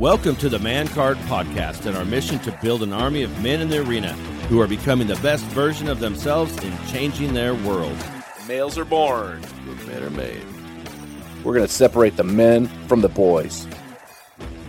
[0.00, 3.60] Welcome to the Man Card Podcast and our mission to build an army of men
[3.60, 4.14] in the arena
[4.48, 7.98] who are becoming the best version of themselves and changing their world.
[8.48, 10.42] Males are born, but men are made.
[11.44, 13.66] We're going to separate the men from the boys.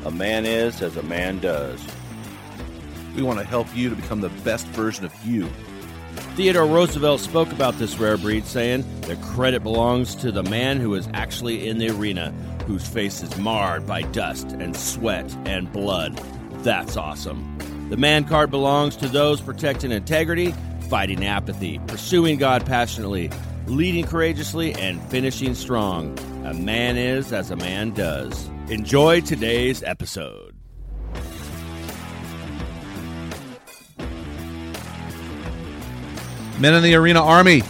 [0.03, 1.81] A man is as a man does.
[3.15, 5.49] We want to help you to become the best version of you.
[6.35, 10.93] Theodore Roosevelt spoke about this rare breed, saying, The credit belongs to the man who
[10.95, 16.17] is actually in the arena, whose face is marred by dust and sweat and blood.
[16.63, 17.57] That's awesome.
[17.89, 20.53] The man card belongs to those protecting integrity,
[20.89, 23.29] fighting apathy, pursuing God passionately,
[23.67, 26.17] leading courageously, and finishing strong.
[26.45, 28.49] A man is as a man does.
[28.69, 30.55] Enjoy today's episode.
[36.59, 37.63] Men in the Arena Army.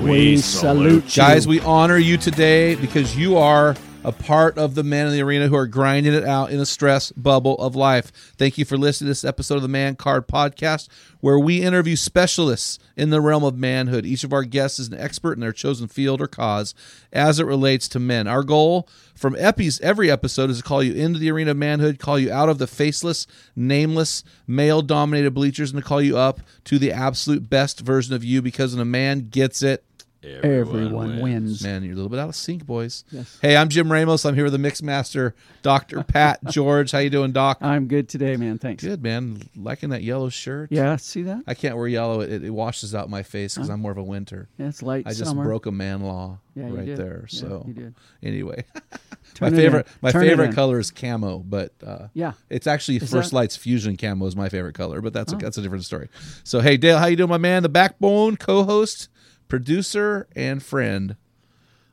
[0.00, 1.22] We salute you.
[1.22, 5.22] Guys, we honor you today because you are a part of the men in the
[5.22, 8.12] arena who are grinding it out in a stress bubble of life.
[8.36, 10.88] Thank you for listening to this episode of the Man Card Podcast,
[11.20, 14.06] where we interview specialists in the realm of manhood.
[14.06, 16.74] Each of our guests is an expert in their chosen field or cause
[17.12, 18.28] as it relates to men.
[18.28, 21.98] Our goal from Epi's every episode is to call you into the arena of manhood,
[21.98, 23.26] call you out of the faceless,
[23.56, 28.22] nameless, male dominated bleachers, and to call you up to the absolute best version of
[28.22, 29.84] you because when a man gets it,
[30.22, 31.62] Everyone wins.
[31.62, 33.04] Man, you're a little bit out of sync, boys.
[33.12, 33.38] Yes.
[33.40, 34.24] Hey, I'm Jim Ramos.
[34.24, 36.02] I'm here with the mix master, Dr.
[36.08, 36.90] Pat George.
[36.90, 37.58] How you doing, Doc?
[37.60, 38.58] I'm good today, man.
[38.58, 38.82] Thanks.
[38.82, 39.40] Good, man.
[39.56, 40.72] Liking that yellow shirt.
[40.72, 41.44] Yeah, see that?
[41.46, 42.20] I can't wear yellow.
[42.20, 44.48] It, it washes out my face because I'm more of a winter.
[44.58, 45.44] Yeah, it's light I just summer.
[45.44, 46.96] broke a man law Yeah, right did.
[46.96, 47.26] there.
[47.30, 47.94] Yeah, So you did.
[48.20, 48.64] anyway,
[49.40, 49.92] my favorite in.
[50.02, 52.32] my Turn favorite color is camo, but uh, Yeah.
[52.50, 55.00] it's actually Is First that- Light's fusion camo is my favorite color.
[55.00, 55.38] But that's a, Oh.
[55.38, 56.08] that's a different story.
[56.42, 57.62] So hey, Dale, how you doing, my man?
[57.62, 59.08] The backbone co-host,
[59.48, 61.16] producer, and friend.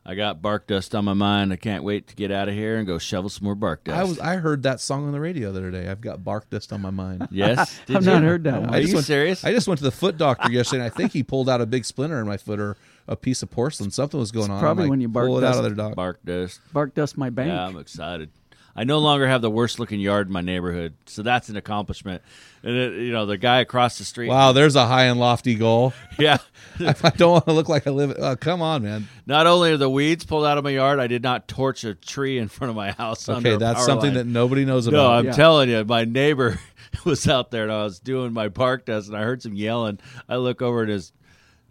[0.07, 1.51] I got bark dust on my mind.
[1.51, 3.97] I can't wait to get out of here and go shovel some more bark dust.
[3.97, 5.87] I was I heard that song on the radio the other day.
[5.89, 7.27] I've got bark dust on my mind.
[7.31, 7.79] yes.
[7.89, 8.11] I've you?
[8.11, 8.75] not heard that one.
[8.75, 9.43] Are you went, serious?
[9.43, 11.65] I just went to the foot doctor yesterday, and I think he pulled out a
[11.65, 12.77] big splinter in my foot or
[13.07, 13.89] a piece of porcelain.
[13.89, 14.59] Something was going on.
[14.59, 15.57] Probably like, when you bark pull it out dust.
[15.57, 15.95] of there, doc.
[15.95, 16.59] bark dust.
[16.71, 17.49] Bark dust my bank.
[17.49, 18.29] Yeah, I'm excited.
[18.75, 22.21] I no longer have the worst looking yard in my neighborhood, so that's an accomplishment.
[22.61, 24.27] And it, you know, the guy across the street.
[24.27, 25.93] Wow, there's a high and lofty goal.
[26.19, 26.37] Yeah.
[26.79, 28.15] I don't want to look like I live.
[28.17, 29.07] Oh, come on, man.
[29.25, 31.93] not only are the weeds pulled out of my yard, I did not torch a
[31.93, 33.27] tree in front of my house.
[33.29, 34.17] under Okay, a that's power something line.
[34.17, 34.97] that nobody knows about.
[34.97, 35.11] No.
[35.11, 35.31] I'm Yeah.
[35.33, 36.57] telling you, my neighbor
[37.05, 39.99] was out there and I was doing my park dust and I heard some yelling.
[40.29, 41.11] I look over and his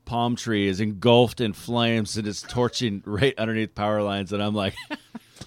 [0.04, 4.32] palm tree is engulfed in flames and it's torching right underneath power lines.
[4.32, 4.74] And I'm like,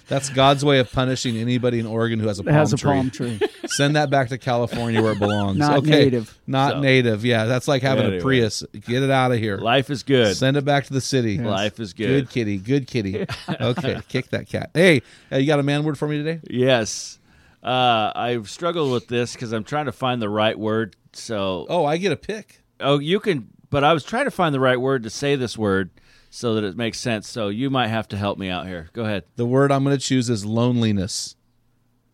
[0.07, 2.77] That's God's way of punishing anybody in Oregon who has a It palm has a
[2.77, 2.91] tree.
[2.91, 3.39] palm tree.
[3.67, 5.57] Send that back to California where it belongs.
[5.57, 5.89] Not okay.
[5.89, 6.37] native.
[6.47, 7.25] Not So- native.
[7.25, 8.19] Yeah, that's like having Anyway.
[8.19, 8.63] a Prius.
[8.71, 9.57] Get it out of here.
[9.57, 10.37] life is good.
[10.37, 11.37] Send it back to the city.
[11.37, 12.29] Life is Good good.
[12.29, 12.57] kitty.
[12.57, 13.25] Good kitty.
[13.59, 14.69] Okay, kick that cat.
[14.73, 15.01] Hey,
[15.31, 16.39] uh, you got a man word for me today?
[16.49, 17.19] Yes.
[17.63, 20.95] Uh, I've struggled with this because I'm trying to find the right word.
[21.13, 22.61] So, Oh, I get a pick.
[22.79, 25.57] oh, you can, but I was trying to find the right word to say this
[25.57, 25.89] word
[26.29, 27.27] so that it makes sense.
[27.27, 28.89] So you might have to help me out here.
[28.93, 29.23] Go ahead.
[29.35, 31.35] The word I'm going to choose is loneliness.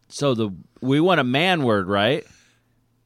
[0.09, 0.51] So the
[0.81, 2.25] we want a man word, right?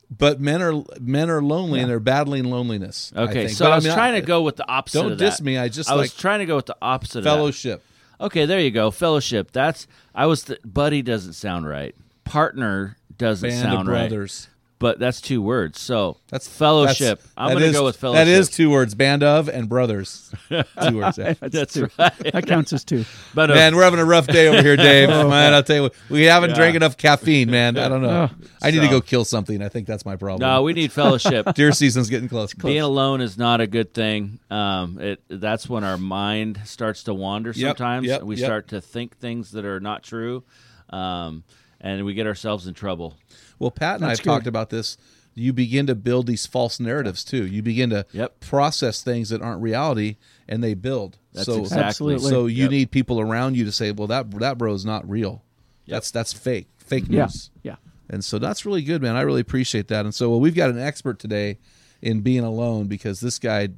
[0.09, 3.11] But men are men are lonely and they're battling loneliness.
[3.15, 3.57] Okay, think.
[3.57, 5.01] so But I was mean, trying to go with the opposite.
[5.01, 5.57] Don't of diss me.
[5.57, 7.19] I just I like was trying to go with the opposite.
[7.19, 7.35] Of that.
[7.35, 7.83] fellowship.
[8.19, 8.89] Okay, there you go.
[8.89, 9.51] Fellowship.
[9.51, 10.45] That's I was.
[10.45, 11.93] The, buddy doesn't sound right.
[12.23, 14.09] Partner doesn't Band sound right.
[14.09, 14.47] brothers.
[14.79, 15.79] But that's two words.
[15.79, 17.17] So That's fellowship.
[17.19, 18.25] that's- I'm that going to go with fellowship.
[18.25, 20.31] That is two words: band of and brothers.
[20.49, 21.17] two words.
[21.17, 21.33] yeah.
[21.39, 21.89] That's two.
[21.97, 22.13] right.
[22.33, 23.05] That counts as two.
[23.33, 25.09] But uh, Man, we're having a rough day over here, Dave.
[25.17, 26.55] Oh, man, I'll tell you, what, we haven't Yeah.
[26.57, 27.77] drank enough caffeine, man.
[27.77, 28.29] I don't know.
[28.31, 29.61] Oh, I need to go kill something.
[29.63, 30.47] I think that's my problem.
[30.47, 31.51] no, we need fellowship.
[31.55, 32.53] Deer season's getting close.
[32.53, 34.39] Being alone is not a good thing.
[34.51, 37.51] Um, it that's when our mind starts to wander.
[37.51, 38.45] Yep, Sometimes yep, we yep.
[38.45, 40.43] start to think things that are not true,
[40.91, 41.43] um,
[41.81, 43.15] and we get ourselves in trouble.
[43.59, 44.97] Well, Pat and I have talked about this.
[45.33, 47.45] You begin to build these false narratives too.
[47.45, 48.39] You begin to Yep.
[48.39, 50.17] process things that aren't reality,
[50.47, 51.17] and they build.
[51.33, 52.17] That's so, exactly.
[52.19, 52.71] So you Yep.
[52.71, 55.43] need people around you to say, "Well, that that bro is not real.
[55.87, 57.25] That's that's fake, fake Yeah.
[57.25, 57.75] news." Yeah.
[58.09, 59.15] And so that's really good, man.
[59.15, 60.05] I really appreciate that.
[60.05, 61.59] And so well, we've got an expert today
[62.01, 63.69] in being alone because this guy,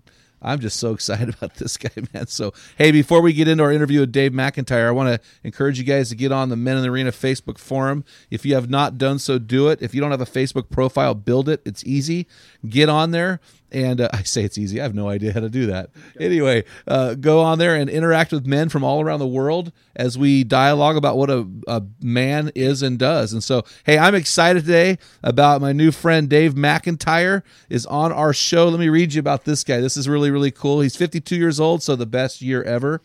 [0.42, 2.28] I'm just so excited about this guy, man.
[2.28, 5.78] So, hey, before we get into our interview with Dave McIntyre, I want to encourage
[5.78, 8.04] you guys to get on the Men in the Arena Facebook forum.
[8.30, 9.82] If you have not done so, do it.
[9.82, 11.62] If you don't have a Facebook profile, build it.
[11.66, 12.28] It's easy.
[12.68, 13.40] Get on there.
[13.72, 14.80] And uh, I say it's easy.
[14.80, 15.90] I have no idea how to do that.
[16.20, 20.18] Anyway, uh, go on there and interact with men from all around the world as
[20.18, 23.34] we dialogue about what a, a man is and does.
[23.34, 28.34] And so, hey, I'm excited today about my new friend Dave McIntyre is on our
[28.34, 28.70] show.
[28.70, 29.80] Let me read you about this guy.
[29.80, 30.82] This is really, really cool.
[30.82, 33.02] He's 52 years old, so the best year ever.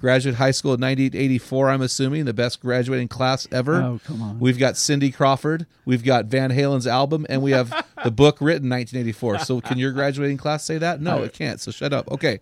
[0.00, 3.76] Graduate high school in 1984, I'm assuming, the best graduating class ever.
[3.76, 4.38] Oh, come on.
[4.38, 5.66] We've got Cindy Crawford.
[5.86, 7.70] We've got Van Halen's album, and we have
[8.04, 9.38] the book written 1984.
[9.38, 11.00] So, can your graduating class say that?
[11.00, 11.58] No, it can't.
[11.60, 12.10] So, shut up.
[12.10, 12.40] Okay.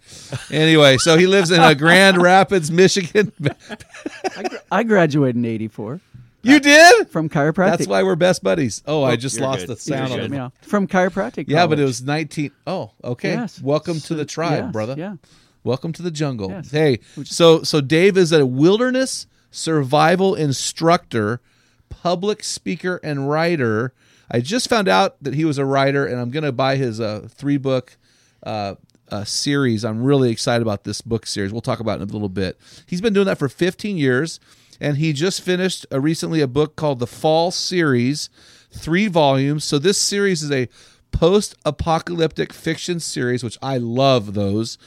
[0.51, 3.33] Anyway, so he lives in uh, Grand Rapids, Michigan.
[4.37, 6.01] I, gr- I graduated in '84
[6.43, 7.09] you did?
[7.09, 7.55] from chiropractic.
[7.79, 8.83] That's why we're best buddies.
[8.87, 9.69] Oh, I just lost good.
[9.69, 10.33] the sound You're on good.
[10.33, 10.37] it.
[10.37, 11.45] Yeah, from chiropractic.
[11.49, 12.51] Yeah, but it was 19.
[12.67, 13.35] Oh, okay.
[13.35, 13.61] Yes.
[13.63, 14.95] Welcome to the tribe, Yes, brother.
[14.99, 15.17] Yeah.
[15.65, 16.51] Welcome to the jungle.
[16.51, 16.71] Yes.
[16.71, 21.41] Hey, so so Dave is a wilderness survival instructor,
[21.89, 23.93] public speaker, and writer.
[24.31, 27.01] I just found out that he was a writer, and I'm going to buy his
[27.01, 27.97] uh, three book
[28.43, 28.75] uh,
[29.11, 29.85] uh, series.
[29.85, 31.53] I'm really excited about this book series.
[31.53, 32.59] We'll talk about it in a little bit.
[32.87, 34.41] He's been doing that for 15 years,
[34.81, 38.31] and he just finished uh, recently a book called The Fall Series,
[38.73, 39.65] three volumes.
[39.65, 40.69] So this series is a
[41.13, 44.79] post-apocalyptic fiction series, which I love those.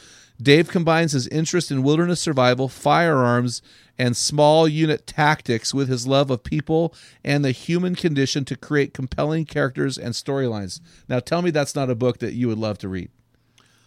[0.42, 3.62] Dave combines his interest in wilderness survival, firearms,
[3.98, 6.94] and small unit tactics with his love of people
[7.24, 10.82] and the human condition to create compelling characters and storylines.
[11.08, 13.10] Now, tell me that's not a book that you would love to read.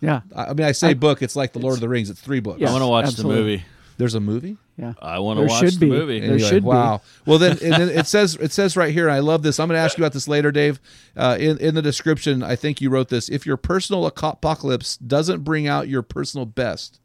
[0.00, 0.22] Yeah.
[0.34, 2.40] I I mean, I say book, it's like The Lord of the Rings, it's three
[2.40, 2.60] books.
[2.60, 2.68] Yeah.
[2.68, 3.36] I want to watch absolutely.
[3.36, 3.64] the movie.
[3.98, 4.56] There's a movie?
[4.76, 4.94] Yeah.
[5.02, 5.90] I want to watch should the be.
[5.90, 6.20] movie.
[6.20, 6.68] There should be.
[6.68, 7.02] wow.
[7.26, 9.58] Well, then, and then it says it says right here, and I love this.
[9.58, 10.80] I'm going to ask you about this later, Dave.
[11.16, 13.28] Uh, in in the description, I think you wrote this.
[13.28, 17.00] If your personal apocalypse doesn't bring out your personal best,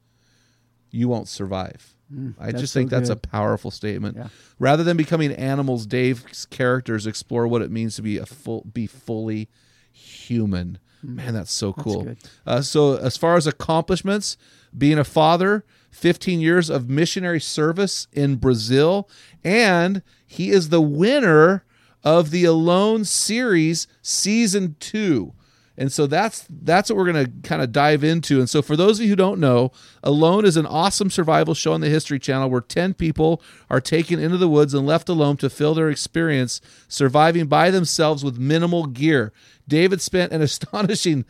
[0.92, 1.96] you won't survive.
[2.12, 4.18] I Mm, that's just so think that's a powerful statement.
[4.18, 4.28] Yeah.
[4.60, 8.86] Rather than becoming animals, Dave's characters explore what it means to be a full, be
[8.86, 9.50] fully
[9.92, 10.78] human.
[11.02, 12.04] Man, that's so cool.
[12.04, 12.06] Mm.
[12.06, 12.18] good.
[12.46, 14.38] Uh, so, as far as accomplishments,
[14.78, 19.08] being a father, 15 years of missionary service in Brazil,
[19.44, 21.64] and he is the winner
[22.04, 25.34] of the Alone series season two.
[25.76, 28.40] And so that's that's what we're going to kind of dive into.
[28.40, 29.72] And so for those of you who don't know,
[30.04, 33.42] Alone is an awesome survival show on the History Channel where 10 people
[33.72, 38.24] are taken into the woods and left alone to fill their experience surviving by themselves
[38.24, 39.34] with minimal gear.
[39.68, 41.26] David spent an astonishing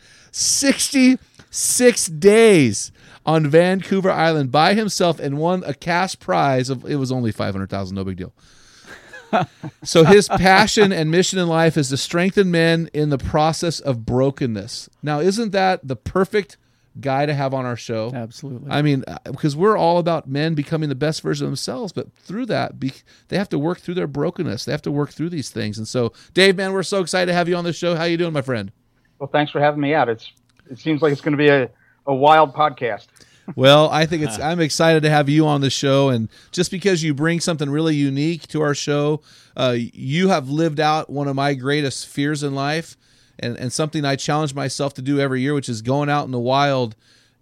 [1.54, 2.90] 66 days
[3.24, 7.94] on Vancouver Island by himself and won a cash prize of it was only 500,000,
[7.94, 8.32] no big deal.
[9.82, 14.06] So his passion and mission in life is to strengthen men in the process of
[14.06, 14.88] brokenness.
[15.02, 16.56] Now, isn't that the perfect
[17.00, 18.12] guy to have on our show?
[18.14, 18.70] Absolutely.
[18.70, 22.12] I mean, uh, because we're all about men becoming the best version of themselves, but
[22.14, 22.92] through that, be,
[23.26, 24.66] they have to work through their brokenness.
[24.66, 25.78] They have to work through these things.
[25.78, 27.96] And so, Dave, man, we're so excited to have you on the show.
[27.96, 28.70] How you doing, my friend?
[29.18, 30.08] Well, thanks for having me out.
[30.08, 30.30] It's
[30.70, 31.70] it seems like it's going to be a,
[32.06, 33.06] a wild podcast.
[33.56, 34.38] Well, I think it's.
[34.38, 37.94] I'm excited to have you on the show, and just because you bring something really
[37.94, 39.20] unique to our show,
[39.54, 42.96] uh, you have lived out one of my greatest fears in life,
[43.38, 46.30] and and something I challenge myself to do every year, which is going out in
[46.30, 46.96] the wild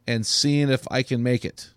[0.07, 1.71] and seeing if I can make it.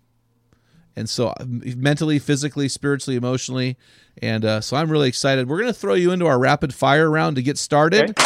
[0.96, 3.76] And so, mentally, physically, spiritually, emotionally,
[4.20, 5.48] and uh, so I'm really excited.
[5.48, 8.18] We're going to throw you into our rapid fire round to get started.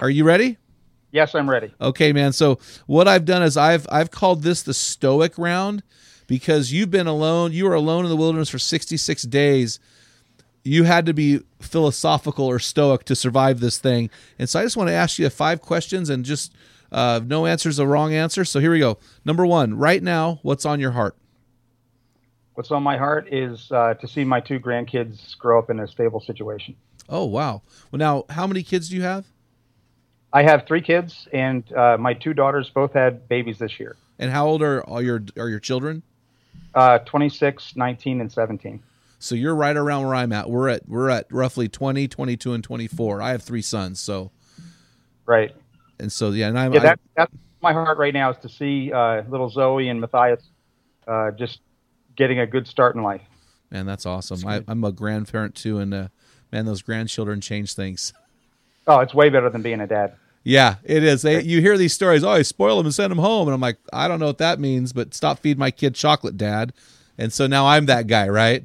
[0.00, 0.56] Are you ready?
[1.12, 1.72] Yes, I'm ready.
[1.80, 2.32] Okay, man.
[2.32, 5.82] So what I've done is I've I've called this the stoic round
[6.26, 7.52] because you've been alone.
[7.52, 9.80] You were alone in the wilderness for 66 days.
[10.62, 14.10] You had to be philosophical or stoic to survive this thing.
[14.38, 16.52] And so I just want to ask you five questions and just
[16.92, 18.44] uh, no answer is a wrong answer.
[18.44, 18.98] So here we go.
[19.24, 21.16] Number one, right now, what's on your heart?
[22.54, 25.88] What's on my heart is uh, to see my two grandkids grow up in a
[25.88, 26.76] stable situation.
[27.08, 27.62] Oh wow.
[27.90, 29.24] Well, now how many kids do you have?
[30.32, 33.96] I have three kids, and uh, my two daughters both had babies this year.
[34.18, 36.02] And how old are all your are your children?
[36.74, 38.80] Uh, 26, 19, and 17.
[39.18, 40.48] So you're right around where I'm at.
[40.48, 43.20] We're at we're at roughly 20, 22 and 24.
[43.22, 44.30] I have 3 sons, so
[45.26, 45.54] Right.
[45.98, 47.32] and so yeah, and I'm Yeah, I- that, that's
[47.62, 50.42] my heart right now is to see uh, little Zoe and Matthias
[51.08, 51.60] uh, just
[52.16, 53.20] getting a good start in life.
[53.70, 54.46] man, that's awesome.
[54.46, 56.08] I, I'm a grandparent too and uh,
[56.52, 58.12] man, those grandchildren change things.
[58.90, 60.16] Oh, it's way better than being a dad.
[60.42, 61.22] Yeah, it is.
[61.22, 62.24] They, you hear these stories.
[62.24, 64.38] Oh, I spoil them and send them home, and I'm like, I don't know what
[64.38, 66.72] that means, but stop feeding my kid chocolate, Dad.
[67.16, 68.64] And so now I'm that guy, right?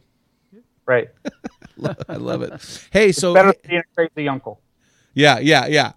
[0.87, 1.09] Right.
[2.09, 2.87] I love it.
[2.91, 4.61] Hey, so better than being a crazy uncle.
[5.13, 5.91] yeah, yeah, yeah.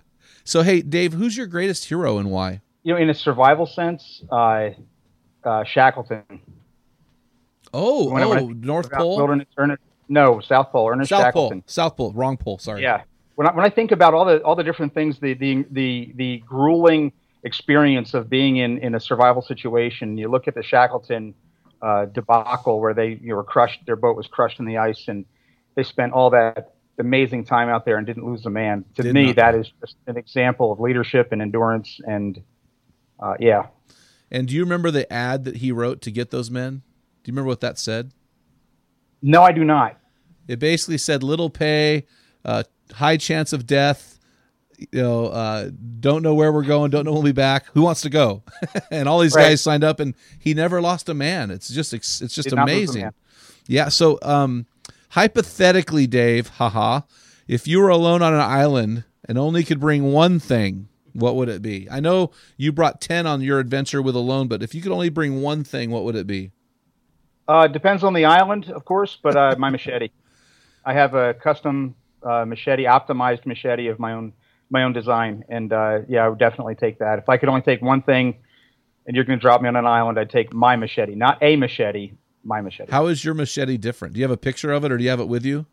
[0.44, 2.60] So hey, Dave, who's your greatest hero and why?
[2.82, 4.70] You know, in a survival sense, uh,
[5.42, 6.22] uh, Shackleton.
[7.72, 10.90] Oh, When I- when I oh, North Pole, Wilderness, Ernest, no, South Pole.
[10.90, 11.60] Ernest South Shackleton.
[11.60, 12.58] Pole, South Pole, wrong pole.
[12.58, 12.82] Sorry.
[12.82, 13.02] Yeah.
[13.38, 16.12] When I, when I think about all the all the different things, the the the
[16.16, 17.12] the grueling
[17.44, 21.34] experience of being in in a survival situation, you look at the Shackleton
[21.80, 25.06] uh, debacle where they you know, were crushed, their boat was crushed in the ice,
[25.06, 25.24] and
[25.76, 28.84] they spent all that amazing time out there and didn't lose a man.
[28.96, 29.36] To Did me, not.
[29.36, 32.42] that is just an example of leadership and endurance, and
[33.20, 33.68] uh, yeah,
[34.32, 36.82] And do you remember the ad that he wrote to get those men?
[37.22, 38.10] Do you remember what that said?
[39.22, 39.96] no, I do not.
[40.48, 42.04] It basically said little pay,
[42.48, 42.62] uh,
[42.94, 44.18] high chance of death.
[44.78, 47.66] You know, uh, don't know where we're going, don't know when we'll be back.
[47.74, 48.44] Who wants to go?
[48.92, 49.48] and all these Right.
[49.50, 51.50] guys signed up, and he never lost a man.
[51.50, 53.10] It's just, it's just Did not lose a amazing.
[53.66, 53.88] Yeah.
[53.88, 54.66] So, um,
[55.10, 57.00] hypothetically, Dave, haha,
[57.48, 61.48] if you were alone on an island and only could bring one thing, what would
[61.48, 61.88] it be?
[61.90, 65.08] I know you brought ten on your adventure with alone, but if you could only
[65.08, 66.52] bring one thing, what would it be?
[67.48, 70.10] Uh, depends on the island, of course, but uh, my machete.
[70.84, 74.32] I have a custom uh, machete, optimized machete of my own
[74.70, 77.18] my own design, and uh, yeah, I would definitely take that.
[77.18, 78.36] If I could only take one thing,
[79.06, 81.56] and you're going to drop me on an island, I'd take my machete, not a
[81.56, 82.12] machete,
[82.44, 82.92] my machete.
[82.92, 84.14] How is your machete different?
[84.14, 85.64] Do you have a picture of it, or do you have it with you?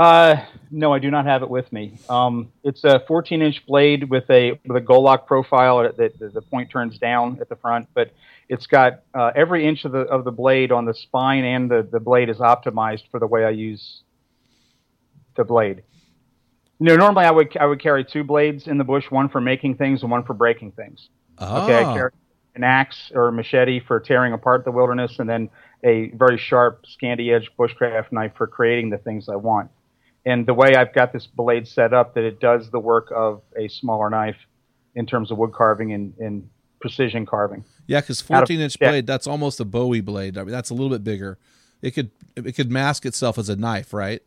[0.00, 1.98] Uh, no, I do not have it with me.
[2.08, 6.40] Um, it's a 14 inch blade with a with a Golok profile that the, the
[6.40, 8.10] point turns down at the front, but
[8.48, 11.86] it's got uh, every inch of the of the blade on the spine and the,
[11.88, 14.02] the blade is optimized for the way I use
[15.36, 15.82] the blade.
[16.78, 19.40] You know, normally I would I would carry two blades in the bush, one for
[19.40, 21.08] making things and one for breaking things.
[21.40, 21.94] Okay, I Ah.
[21.94, 22.10] carry
[22.54, 25.48] an axe or a machete for tearing apart the wilderness, and then
[25.84, 29.70] a very sharp, Scandi edged bushcraft knife for creating the things I want.
[30.26, 33.40] And the way I've got this blade set up, that it does the work of
[33.56, 34.36] a smaller knife
[34.94, 36.48] in terms of wood carving and, and
[36.80, 37.64] precision carving.
[37.86, 38.88] Yeah, because Out of- 14 inch yeah.
[38.90, 40.36] blade, that's almost a Bowie blade.
[40.36, 41.38] I mean, that's a little bit bigger.
[41.82, 44.22] It could it could mask itself as a knife, right?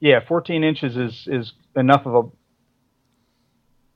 [0.00, 2.28] Yeah, 14 inches is is enough of a.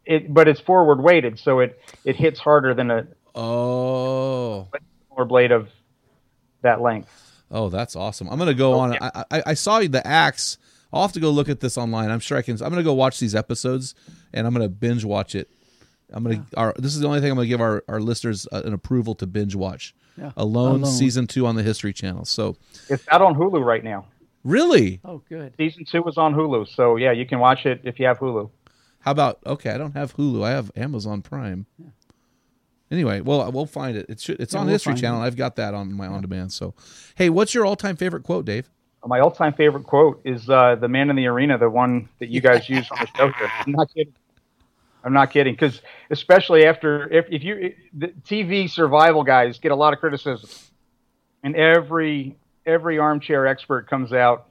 [0.07, 4.69] It, but it's forward weighted, so it it hits harder than a Oh,
[5.09, 5.69] smaller blade of
[6.63, 7.11] that length.
[7.51, 8.29] oh, that's awesome.
[8.29, 8.99] I'm gonna go on.
[9.01, 10.59] I, I I saw the axe.
[10.93, 12.11] I'll have to go look at this online.
[12.11, 12.55] I'm sure I can.
[12.63, 13.95] I'm gonna go watch these episodes,
[14.35, 15.49] and I'm gonna binge watch it.
[16.13, 16.45] I'm gonna.
[16.57, 19.15] Our, this is the only thing I'm gonna give our our listeners uh, an approval
[19.17, 19.95] to binge watch.
[20.19, 20.33] Yeah.
[20.37, 20.93] Alone, Alone.
[20.93, 22.25] season two on the History Channel.
[22.27, 22.57] So
[22.89, 24.07] It's out on Hulu right now.
[24.45, 25.55] Really, Oh, good.
[25.57, 28.51] Season two was on Hulu, so yeah, you can watch it if you have Hulu.
[29.01, 29.71] How about okay?
[29.71, 30.45] I don't have Hulu.
[30.45, 31.67] I have Amazon Prime.
[32.91, 34.07] Anyway, well, we'll find it.
[34.09, 35.21] It's it's Yeah, on we'll History find Channel.
[35.21, 36.53] I've got that on my on demand.
[36.53, 36.75] So,
[37.17, 38.71] hey, what's your all time favorite quote, Dave?
[39.07, 42.41] My all-time favorite quote is uh, "The man in the arena," the one that you
[42.41, 43.51] guys use on the show here.
[43.67, 44.15] I'm not kidding.
[45.05, 49.77] I'm not kidding, because especially after if, if you the TV survival guys get a
[49.77, 50.49] lot of criticism,
[51.43, 54.49] and every every armchair expert comes out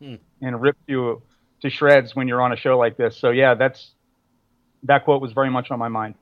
[0.00, 0.16] hmm.
[0.40, 1.22] and rips you
[1.62, 3.16] to shreds when you're on a show like this.
[3.16, 3.92] So yeah, that's
[4.84, 6.14] that quote was very much on my mind.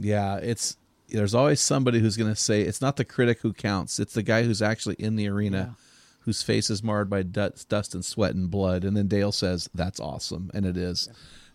[0.00, 0.76] Yeah, it's
[1.08, 4.22] there's always somebody who's going to say it's not the critic who counts; it's the
[4.22, 5.76] guy who's actually in the arena,
[6.20, 8.84] whose face is marred by dust, dust and sweat and blood.
[8.84, 11.08] And then Dale says, "That's awesome," and it is.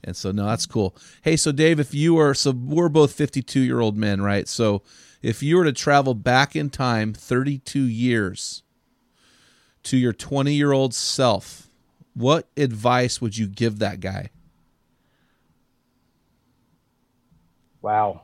[0.04, 0.96] And so, no, that's cool.
[1.22, 4.48] Hey, so Dave, if you are so we're both 52 year old men, right?
[4.48, 4.82] So,
[5.22, 8.64] if you were to travel back in time 32 years
[9.84, 11.70] to your 20 year old self,
[12.14, 14.30] what advice would you give that guy?
[17.82, 18.22] Wow,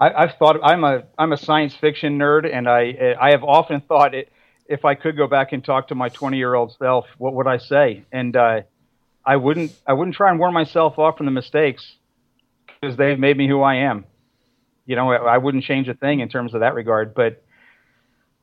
[0.00, 3.80] I, I've thought I'm a I'm a science fiction nerd, and I I have often
[3.80, 4.32] thought it.
[4.68, 7.46] If I could go back and talk to my 20 year old self, what would
[7.46, 8.04] I say?
[8.10, 8.62] And uh,
[9.24, 11.96] I wouldn't I wouldn't try and warn myself off from the mistakes
[12.80, 14.04] because they've made me who I am.
[14.86, 17.14] You know, I, I wouldn't change a thing in terms of that regard.
[17.14, 17.42] But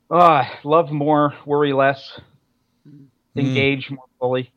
[0.10, 2.20] uh, love more, worry less,
[3.36, 4.52] engage more fully.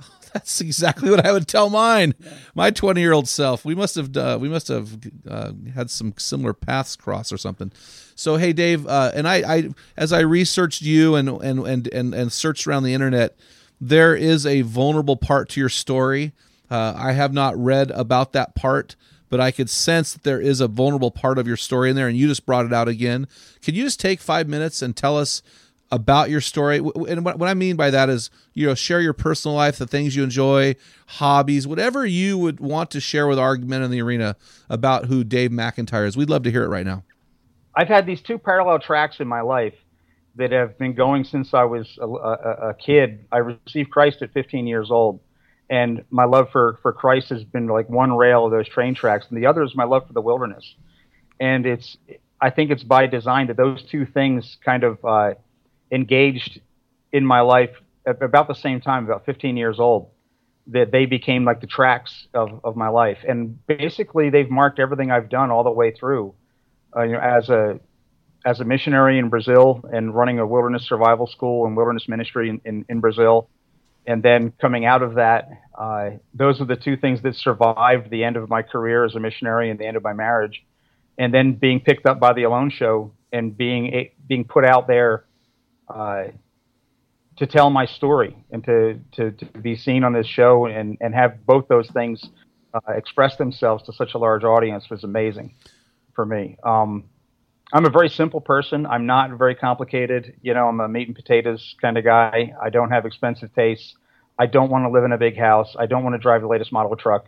[0.32, 2.14] That's exactly what I would tell mine.
[2.54, 3.64] My 20 year old self.
[3.64, 4.98] We must have uh, we must have
[5.28, 7.72] uh, had some similar paths cross or something.
[8.14, 12.14] So hey, Dave, uh, and I, I as I researched you and and and and
[12.14, 13.36] and searched around the internet,
[13.80, 16.32] there is a vulnerable part to your story.
[16.70, 18.96] Uh, I have not read about that part,
[19.28, 22.08] but I could sense that there is a vulnerable part of your story in there,
[22.08, 23.28] and you just brought it out again.
[23.62, 25.42] Can you just take five minutes and tell us?
[25.92, 26.78] About your story.
[26.78, 30.16] And what, I mean by that is, you know, share your personal life, the things
[30.16, 30.74] you enjoy,
[31.06, 34.34] hobbies, whatever you would want to share with our Men in the Arena
[34.68, 36.16] about who Dave McIntyre is.
[36.16, 37.04] We'd love to hear it right now.
[37.76, 39.74] I've had these two parallel tracks in my life
[40.36, 43.26] that have been going since I was a, a, a kid.
[43.30, 45.20] I received Christ at 15 years old,
[45.70, 49.26] and my love for, for Christ has been like one rail of those train tracks,
[49.28, 50.74] and the other is my love for the wilderness.
[51.40, 51.96] And it's,
[52.40, 55.34] I think it's by design that those two things kind of uh,
[55.94, 56.60] engaged
[57.12, 57.70] in my life
[58.06, 60.10] at about the same time, about 15 years old,
[60.66, 63.18] that they became like the tracks of, of my life.
[63.26, 66.34] And basically, they've marked everything I've done all the way through.
[66.94, 67.80] Uh, you know, as a
[68.46, 72.60] as a missionary in Brazil and running a wilderness survival school and wilderness ministry in,
[72.66, 73.48] in, in Brazil,
[74.06, 75.48] and then coming out of that,
[75.78, 79.20] uh, those are the two things that survived the end of my career as a
[79.20, 80.62] missionary and the end of my marriage.
[81.16, 85.24] And then being picked up by the Alone Show and being being put out there
[85.88, 86.24] uh,
[87.36, 91.14] to tell my story and to, to, to be seen on this show and, and
[91.14, 92.24] have both those things
[92.74, 95.54] uh, express themselves to such a large audience was amazing
[96.14, 96.56] for me.
[96.62, 97.04] Um,
[97.72, 98.86] I'm a very simple person.
[98.86, 100.36] I'm not very complicated.
[100.42, 102.52] You know, I'm a meat and potatoes kind of guy.
[102.62, 103.94] I don't have expensive tastes.
[104.38, 105.74] I don't want to live in a big house.
[105.78, 107.26] I don't want to drive the latest model truck.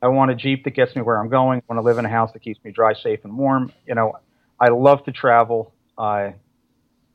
[0.00, 1.60] I want a Jeep that gets me where I'm going.
[1.60, 3.72] I want to live in a house that keeps me dry, safe, and warm.
[3.86, 4.18] You know,
[4.60, 5.72] I love to travel.
[5.96, 6.32] Uh,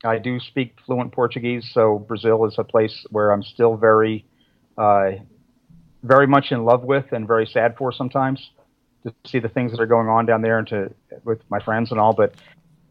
[0.04, 4.24] I do speak fluent Portuguese, so Brazil is a place where I'm still very,
[4.76, 5.12] uh,
[6.02, 8.50] very much in love with and very sad for sometimes
[9.04, 10.94] to see the things that are going on down there and to
[11.24, 12.12] with my friends and all.
[12.12, 12.34] But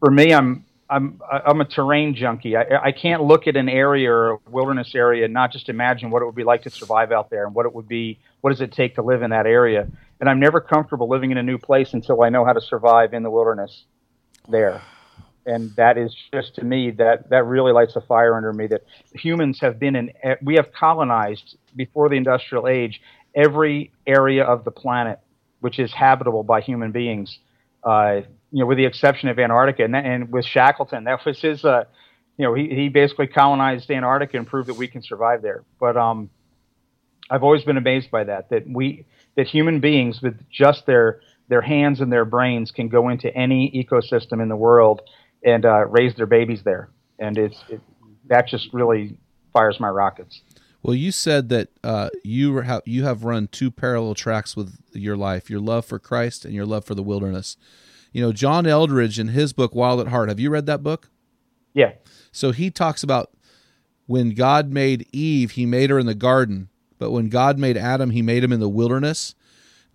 [0.00, 2.56] for me, I'm I'm I'm a terrain junkie.
[2.56, 6.10] I, I can't look at an area or a wilderness area and not just imagine
[6.10, 8.18] what it would be like to survive out there and what it would be.
[8.40, 9.88] What does it take to live in that area?
[10.20, 13.14] And I'm never comfortable living in a new place until I know how to survive
[13.14, 13.84] in the wilderness
[14.48, 14.82] there
[15.46, 18.82] and that is just to me that that really lights a fire under me that
[19.12, 20.10] humans have been in
[20.42, 23.00] we have colonized before the industrial age
[23.34, 25.18] every area of the planet
[25.60, 27.38] which is habitable by human beings
[27.84, 29.84] uh, you know with the exception of antarctica.
[29.84, 31.84] And, and with shackleton that was his uh,
[32.36, 35.64] you know he, he basically colonized antarctica and proved that we can survive there.
[35.78, 36.30] But um,
[37.30, 39.04] i've always been amazed by that that we
[39.36, 43.70] that human beings with just their their hands and their brains can go into any
[43.72, 45.02] ecosystem in the world
[45.44, 46.88] and uh, raise their babies there.
[47.18, 47.80] And it's it,
[48.26, 49.18] that just really
[49.52, 50.40] fires my rockets.
[50.82, 55.16] Well, you said that uh, you have you have run two parallel tracks with your
[55.16, 57.56] life: your love for Christ and your love for the wilderness.
[58.12, 60.28] You know, John Eldredge in his book Wild at Heart.
[60.28, 61.10] Have you read that book?
[61.72, 61.92] Yeah.
[62.30, 63.30] So he talks about
[64.06, 68.10] when God made Eve, He made her in the garden, but when God made Adam,
[68.10, 69.34] He made him in the wilderness.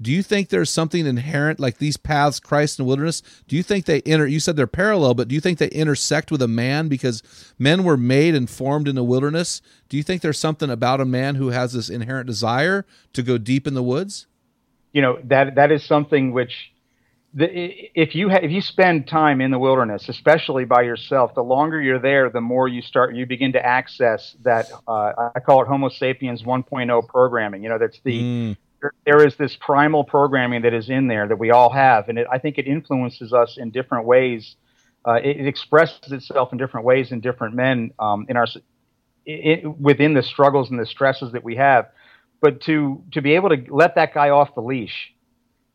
[0.01, 3.21] Do you think there's something inherent like these paths, Christ and wilderness?
[3.47, 4.25] Do you think they inter?
[4.25, 7.21] You said they're parallel, but do you think they intersect with a man because
[7.59, 9.61] men were made and formed in the wilderness?
[9.89, 13.37] Do you think there's something about a man who has this inherent desire to go
[13.37, 14.27] deep in the woods?
[14.93, 16.71] You know that that is something which,
[17.33, 17.47] the,
[17.93, 21.79] if you ha- if you spend time in the wilderness, especially by yourself, the longer
[21.79, 24.71] you're there, the more you start you begin to access that.
[24.87, 27.63] Uh, I call it Homo sapiens 1.0 programming.
[27.63, 28.57] You know, that's the mm
[29.05, 32.27] there is this primal programming that is in there that we all have, and it,
[32.31, 34.55] I think it influences us in different ways.
[35.05, 38.47] Uh, it, it, expresses itself in different ways in different men um, in our
[39.25, 41.89] it, within the struggles and the stresses that we have.
[42.41, 45.13] But to to be able to let that guy off the leash,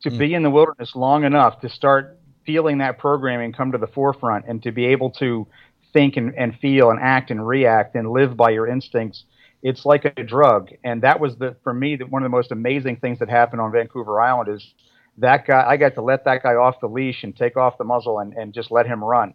[0.01, 0.17] to mm.
[0.17, 4.45] be in the wilderness long enough to start feeling that programming come to the forefront,
[4.47, 5.47] and to be able to
[5.93, 9.23] think and, and feel and act and react and live by your instincts
[9.65, 10.69] it's like a drug.
[10.83, 13.61] And that was the for me the, one of the most amazing things that happened
[13.61, 14.73] on Vancouver Island is
[15.17, 15.65] that guy.
[15.67, 18.33] I got to let that guy off the leash and take off the muzzle and,
[18.33, 19.33] and just let him run,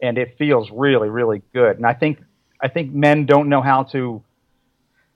[0.00, 1.78] and it feels really really good.
[1.78, 2.20] And I think
[2.62, 4.22] I think men don't know how to.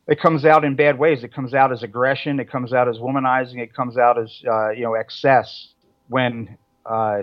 [0.09, 1.22] It comes out in bad ways.
[1.22, 2.40] It comes out as aggression.
[2.40, 3.59] It comes out as womanizing.
[3.59, 5.74] It comes out as uh, you know excess
[6.09, 7.22] when uh,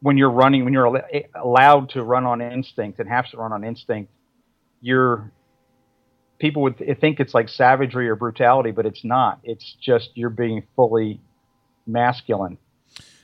[0.00, 1.02] when you're running when you're
[1.42, 4.12] allowed to run on instinct and have to run on instinct.
[4.82, 5.32] You're
[6.40, 9.38] people would th- think it's like savagery or brutality, but it's not.
[9.44, 11.20] It's just you're being fully
[11.86, 12.58] masculine.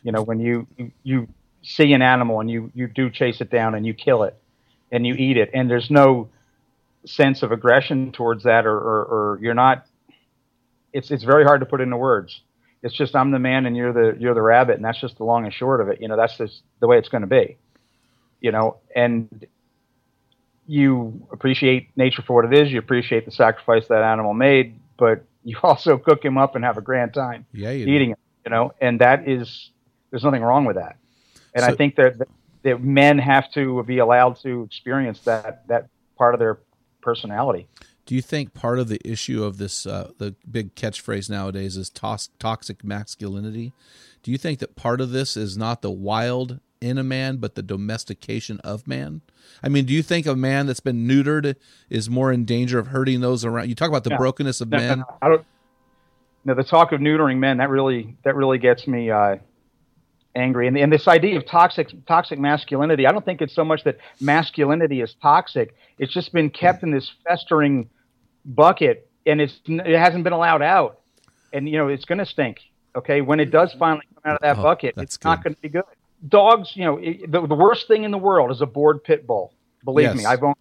[0.02, 0.68] You know, when you
[1.02, 1.28] you
[1.62, 4.36] see an animal and you you do chase it down and you kill it
[4.92, 6.28] and you eat it, and there's no
[7.04, 9.86] sense of aggression towards that, or or, or you're not
[10.96, 12.40] it's it's very hard to put into words.
[12.82, 15.24] It's just I'm the man and you're the you're the rabbit, and that's just the
[15.24, 16.00] long and short of it.
[16.00, 17.56] You know, that's just the way it's going to be.
[18.40, 19.46] You know, and
[20.66, 22.72] you appreciate nature for what it is.
[22.72, 26.76] You appreciate the sacrifice that animal made, but you also cook him up and have
[26.76, 28.18] a grand time Yeah, eating it.
[28.44, 29.70] You know, and that is
[30.10, 30.96] there's nothing wrong with that.
[31.54, 32.14] And I think that
[32.62, 36.58] that men have to be allowed to experience that that part of their
[37.02, 37.68] personality.
[38.06, 41.90] Do you think part of the issue of this, uh, the big catchphrase nowadays is
[41.90, 43.72] tos- toxic masculinity?
[44.22, 47.54] Do you think that part of this is not the wild in a man, but
[47.54, 49.22] the domestication of man?
[49.62, 51.56] I mean, do you think a man that's been neutered
[51.88, 53.68] is more in danger of hurting those around?
[53.68, 54.16] You talk about the No.
[54.18, 54.98] brokenness of No, men.
[55.00, 55.44] no, I don't.
[56.44, 59.36] No, the talk of neutering men that really that really gets me uh,
[60.36, 60.68] angry.
[60.68, 63.98] And, and this idea of toxic toxic masculinity, I don't think it's so much that
[64.20, 65.74] masculinity is toxic.
[65.98, 67.88] It's just been kept in this festering
[68.44, 71.00] bucket, and it's it hasn't been allowed out.
[71.52, 72.58] And you know it's going to stink.
[72.94, 75.60] Okay, when it does finally come out of that Oh, bucket, it's not going to
[75.60, 75.82] be good.
[76.26, 79.26] Dogs, you know, it, the, the worst thing in the world is a bored pit
[79.26, 79.52] bull.
[79.84, 80.56] Believe me, I've owned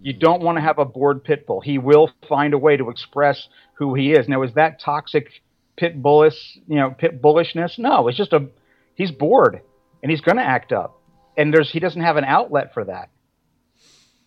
[0.00, 1.60] you don't want to have a bored pit bull.
[1.60, 4.28] He will find a way to express who he is.
[4.28, 5.28] Now, is that toxic
[5.76, 7.78] pit bullish, you know, pit bullishness?
[7.78, 8.48] No, it's just a
[8.94, 9.60] he's bored
[10.02, 11.00] and he's going to act up,
[11.36, 13.10] and there's he doesn't have an outlet for that.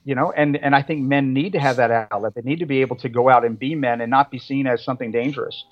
[0.06, 2.36] You know, and and I think men need to have that outlet.
[2.36, 4.68] They need to be able to go out and be men and not be seen
[4.68, 5.64] as something dangerous.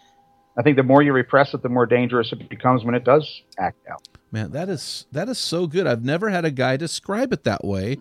[0.58, 3.42] I think the more you repress it, the more dangerous it becomes when it does
[3.60, 4.08] act out.
[4.32, 5.86] Man, that is that is so good.
[5.86, 7.98] I've never had a guy describe it that way.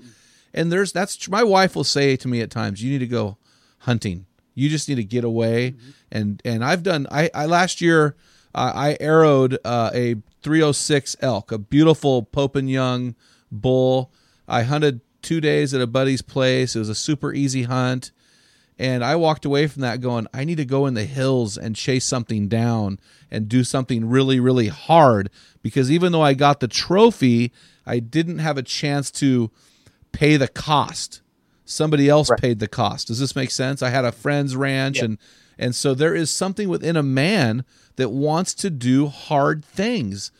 [0.54, 3.36] And there's that's my wife will say to me at times, "You need to go
[3.78, 4.26] hunting.
[4.54, 5.74] You just need to get away."
[6.10, 7.06] And and I've done.
[7.10, 8.16] I, I last year
[8.54, 13.14] uh, I arrowed uh, a 306 elk, a beautiful Pope and Young
[13.50, 14.12] bull.
[14.48, 16.74] I hunted two days at a buddy's place.
[16.74, 18.12] It was a super easy hunt.
[18.80, 21.76] And I walked away from that going, I need to go in the hills and
[21.76, 22.98] chase something down
[23.30, 25.28] and do something really, really hard.
[25.62, 27.52] Because even though I got the trophy,
[27.84, 29.50] I didn't have a chance to
[30.12, 31.20] pay the cost.
[31.66, 33.08] Somebody else paid the cost.
[33.08, 33.82] Does this make sense?
[33.82, 35.18] I had a friend's ranch and
[35.58, 37.66] and so there is something within a man
[37.96, 40.32] that wants to do hard things.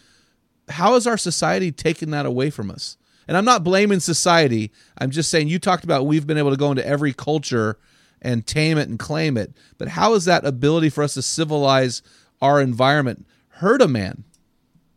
[0.71, 2.97] How has our society taken that away from us?
[3.29, 4.73] And I'm not blaming society.
[4.97, 7.77] I'm just saying you talked about we've been able to go into every culture
[8.23, 9.53] and tame it and claim it.
[9.79, 12.03] But how has that ability for us to civilize
[12.41, 14.25] our environment hurt a man?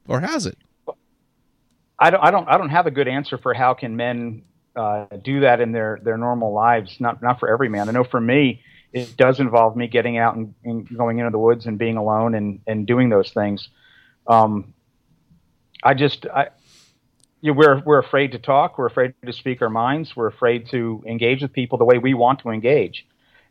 [0.08, 0.58] Or has it?
[2.00, 4.44] I don't, I don't, I don't have a good answer for how can men
[4.76, 6.98] uh, do that in their, their normal lives.
[7.00, 7.88] Not, not for every man.
[7.88, 11.40] I know for me, it does involve me getting out and, and going into the
[11.40, 13.70] woods and being alone and, and doing those things.
[14.28, 14.74] Um,
[15.82, 16.50] I just, I,
[17.42, 18.78] we're, we're afraid to talk.
[18.78, 20.16] We're afraid to speak our minds.
[20.16, 23.06] We're afraid to engage with people the way we want to engage.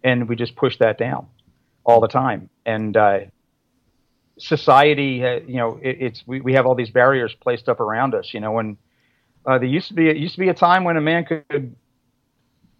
[0.04, 1.26] And we just push that down
[1.84, 2.50] all the time.
[2.66, 3.18] And, uh,
[4.38, 8.14] society, uh, you know, it, it's we, we have all these barriers placed up around
[8.14, 8.32] us.
[8.32, 8.76] You know, when
[9.46, 11.76] uh, there used to be it used to be a time when a man could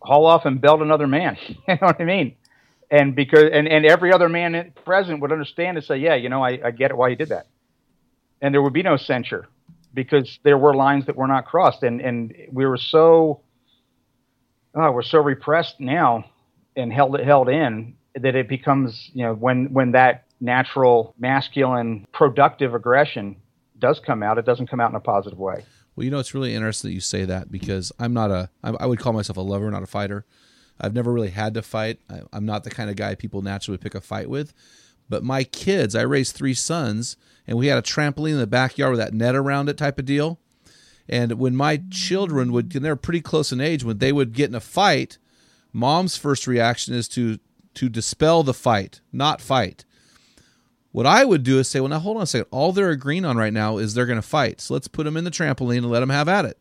[0.03, 1.37] haul off and belt another man.
[1.49, 2.37] you know what I mean?
[2.91, 6.43] And because and, and every other man present would understand and say, yeah, you know,
[6.43, 7.47] I, I get it why you did that.
[8.41, 9.47] And there would be no censure
[9.95, 13.41] because there were lines that were not crossed, and and we were so
[14.75, 16.25] oh, we're so repressed now
[16.77, 22.07] and held it held in that it becomes you know when when that natural masculine
[22.13, 23.37] productive aggression
[23.79, 25.65] does come out, it doesn't come out in a positive way.
[25.95, 28.87] Well, you know, it's really interesting that you say that because I'm not a i
[28.87, 30.25] would call myself a lover, not a fighter.
[30.81, 32.01] I've never really had to fight.
[32.33, 34.55] I'm not the kind of guy people naturally pick a fight with.
[35.09, 38.93] But my kids, I raised three sons, and we had a trampoline in the backyard
[38.93, 40.41] with that net around it type of deal.
[41.09, 44.49] And when my children would, and they're pretty close in age, when they would get
[44.49, 45.19] in a fight,
[45.73, 47.39] mom's first reaction is to
[47.75, 49.85] to dispel the fight, not fight.
[50.91, 52.49] What I would do is say, well, now hold on a second.
[52.51, 54.61] All they're agreeing on right now is they're going to fight.
[54.61, 56.59] So let's put them in the trampoline and let them have at it.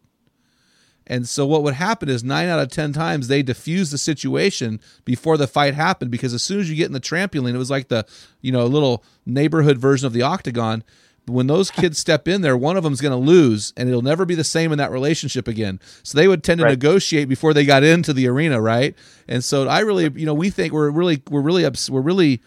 [1.08, 4.80] And so what would happen is nine out of 10 times they diffuse the situation
[5.04, 7.72] before the fight happened because as soon as you get in the trampoline, it was
[7.72, 8.06] like the,
[8.40, 10.84] you know, little neighborhood version of the octagon.
[11.28, 14.26] When those kids step in there, one of them's going to lose and it'll never
[14.26, 15.80] be the same in that relationship again.
[16.04, 16.72] So they would tend to Right.
[16.72, 18.96] negotiate before they got into the arena, right?
[19.28, 22.42] And so I really, you know, we think we're really, we're really, ups- we're really,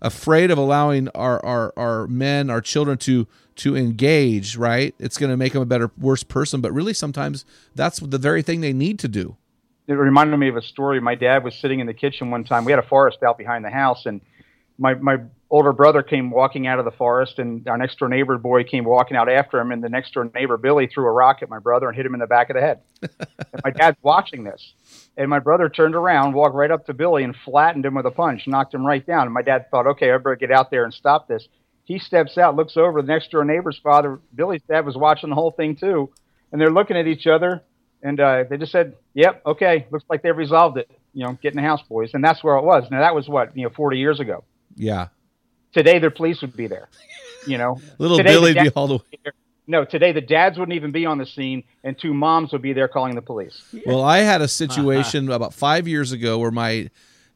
[0.00, 4.94] afraid of allowing our our, our men, our children to to engage, right?
[5.00, 6.60] It's going to make them a better, worse person.
[6.60, 9.36] But really, sometimes that's the very thing they need to do.
[9.88, 11.00] It reminded me of a story.
[11.00, 12.64] My dad was sitting in the kitchen one time.
[12.64, 14.20] We had a forest out behind the house, and
[14.78, 15.16] my my
[15.50, 18.84] older brother came walking out of the forest, and our next door neighbor boy came
[18.84, 21.58] walking out after him, and the next door neighbor Billy threw a rock at my
[21.58, 22.80] brother and hit him in the back of the head.
[23.02, 24.74] and my dad's watching this,
[25.16, 28.10] and my brother turned around, walked right up to Billy, and flattened him with a
[28.10, 29.22] punch, knocked him right down.
[29.22, 31.46] And my dad thought, okay, I better get out there and stop this.
[31.84, 33.00] He steps out, looks over.
[33.00, 36.10] The next door neighbor's father, Billy's dad, was watching the whole thing too,
[36.52, 37.62] and they're looking at each other,
[38.02, 41.54] and uh, they just said, "Yep, okay, looks like they've resolved it." You know, get
[41.54, 42.84] in the house, boys, and that's where it was.
[42.90, 44.44] Now that was what you know, 40 years ago.
[44.76, 45.08] Yeah.
[45.72, 46.88] Today, their police would be there.
[47.46, 49.32] You know, Little Today, Billy'd be all the way.
[49.70, 52.72] No, today the dads wouldn't even be on the scene, and two moms would be
[52.72, 53.60] there calling the police.
[53.84, 56.88] Well, I had a situation about five years ago where my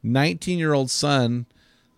[0.02, 1.44] 19 year old son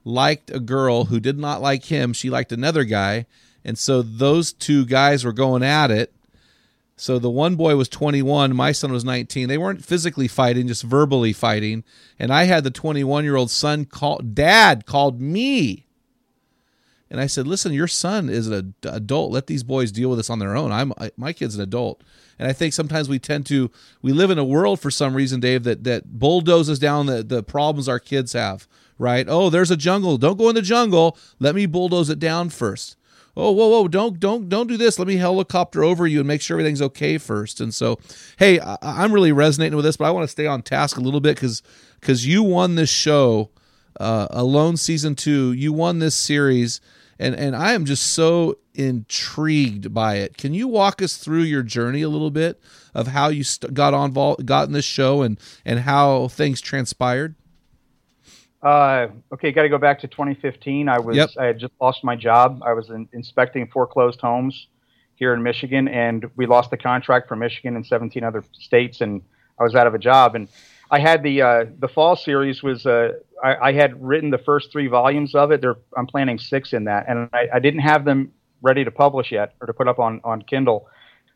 [0.05, 2.13] liked a girl who did not like him.
[2.13, 3.27] She liked another guy.
[3.65, 6.13] And so those two guys were going at it.
[6.97, 9.49] So the one boy was 21, my son was 19.
[9.49, 11.83] They weren't physically fighting, just verbally fighting.
[12.19, 15.84] And I had the 21 year old son call, dad called me.
[17.15, 19.31] And I said, "Listen, your son is an adult.
[19.31, 20.73] Let these boys deal with this on their own.
[20.73, 22.03] I'm I, my kid's an adult."
[22.41, 23.71] And I think sometimes we tend to
[24.03, 27.45] we live in a world for some reason, Dave, that that bulldozes down the the
[27.45, 28.67] problems our kids have.
[28.99, 29.27] Right?
[29.29, 30.19] Oh, there's a jungle.
[30.19, 31.17] Don't go in the jungle.
[31.39, 32.97] Let me bulldoze it down first.
[33.37, 33.89] Oh, whoa, whoa!
[33.89, 34.99] Don't, don't, don't do this.
[34.99, 37.61] Let me helicopter over you and make sure everything's okay first.
[37.61, 37.99] And so,
[38.39, 41.01] hey, I, I'm really resonating with this, but I want to stay on task a
[41.01, 41.63] little bit because
[42.01, 43.51] because you won this show,
[43.99, 45.53] uh, Alone season two.
[45.53, 46.81] You won this series,
[47.19, 50.37] and and I am just so intrigued by it.
[50.37, 52.61] Can you walk us through your journey a little bit
[52.95, 56.61] of how you st- got on vol- got in this show and and how things
[56.61, 57.35] transpired?
[58.63, 60.89] Uh, okay, got to go back to 2015.
[60.89, 61.31] I was Yep.
[61.39, 62.63] I had just lost my job.
[62.65, 64.69] I was in, inspecting foreclosed homes
[65.17, 69.21] here in Michigan, and we lost the contract for Michigan and 17 other states, and
[69.61, 70.35] I was out of a job.
[70.35, 70.49] And
[70.91, 73.13] I had the uh, the fall series was uh,
[73.45, 75.61] I, I had written the first three volumes of it.
[75.61, 79.31] There, I'm planning six in that, and I, I didn't have them ready to publish
[79.31, 80.89] yet or to put up on on Kindle.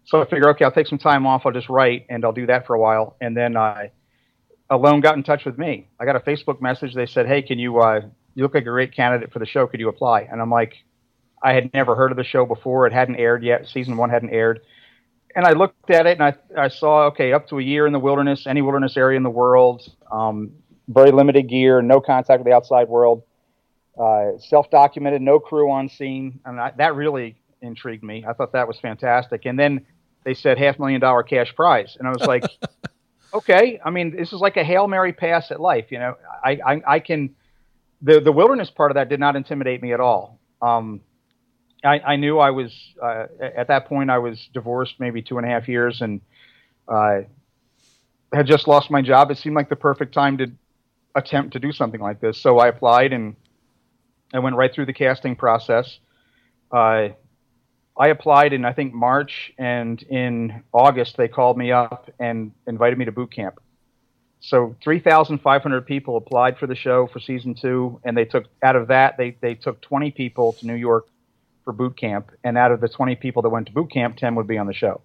[0.04, 1.44] So I figure, okay, I'll take some time off.
[1.44, 3.92] I'll just write, and I'll do that for a while, and then I.
[4.70, 5.88] Alone got in touch with me.
[5.98, 6.94] I got a Facebook message.
[6.94, 7.78] They said, "Hey, can you?
[7.78, 8.02] Uh,
[8.34, 9.66] you look like a great candidate for the show.
[9.66, 10.74] Could you apply?" And I'm like,
[11.42, 12.86] I had never heard of the show before.
[12.86, 13.66] It hadn't aired yet.
[13.68, 14.60] Season one hadn't aired.
[15.34, 17.92] And I looked at it and I, I saw, okay, up to a year in
[17.92, 20.52] the wilderness, any wilderness area in the world, um,
[20.88, 23.22] very limited gear, no contact with the outside world,
[23.98, 26.40] uh, self documented, no crew on scene.
[26.44, 28.24] And I, that really intrigued me.
[28.26, 29.44] I thought that was fantastic.
[29.44, 29.86] And then
[30.24, 31.96] they said half million dollar cash prize.
[31.98, 32.44] And I was like,
[33.34, 35.86] okay, I mean, this is like a Hail Mary pass at life.
[35.90, 37.34] You know, I, I, I can,
[38.02, 40.38] the, the wilderness part of that did not intimidate me at all.
[40.62, 41.00] Um,
[41.84, 44.10] I, I knew I was uh, at that point.
[44.10, 46.20] I was divorced maybe two and a half years, and
[46.88, 47.20] uh,
[48.32, 49.30] had just lost my job.
[49.30, 50.50] It seemed like the perfect time to
[51.18, 52.38] attempt to do something like this.
[52.38, 53.36] So I applied, and
[54.32, 55.98] I went right through the casting process.
[56.70, 57.10] Uh,
[57.98, 62.98] I applied in I think March, and in August they called me up and invited
[62.98, 63.60] me to boot camp.
[64.40, 68.88] So 3,500 people applied for the show for season two, and they took out of
[68.88, 71.08] that they they took 20 people to New York
[71.64, 74.36] for boot camp, and out of the 20 people that went to boot camp, 10
[74.36, 75.00] would be on the show.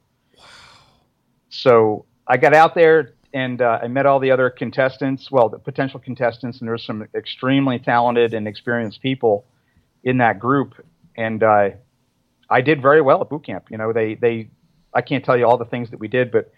[1.50, 5.58] So I got out there and uh, I met all the other contestants, well, the
[5.58, 9.46] potential contestants, and there there's some extremely talented and experienced people
[10.04, 10.74] in that group,
[11.18, 11.70] and uh,
[12.50, 13.66] I did very well at boot camp.
[13.72, 14.50] You know, they they
[14.94, 16.52] I can't tell you all the things that we did, but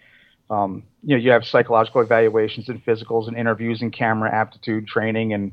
[0.50, 5.32] um, you know, you have psychological evaluations and physicals and interviews and camera aptitude training
[5.32, 5.52] and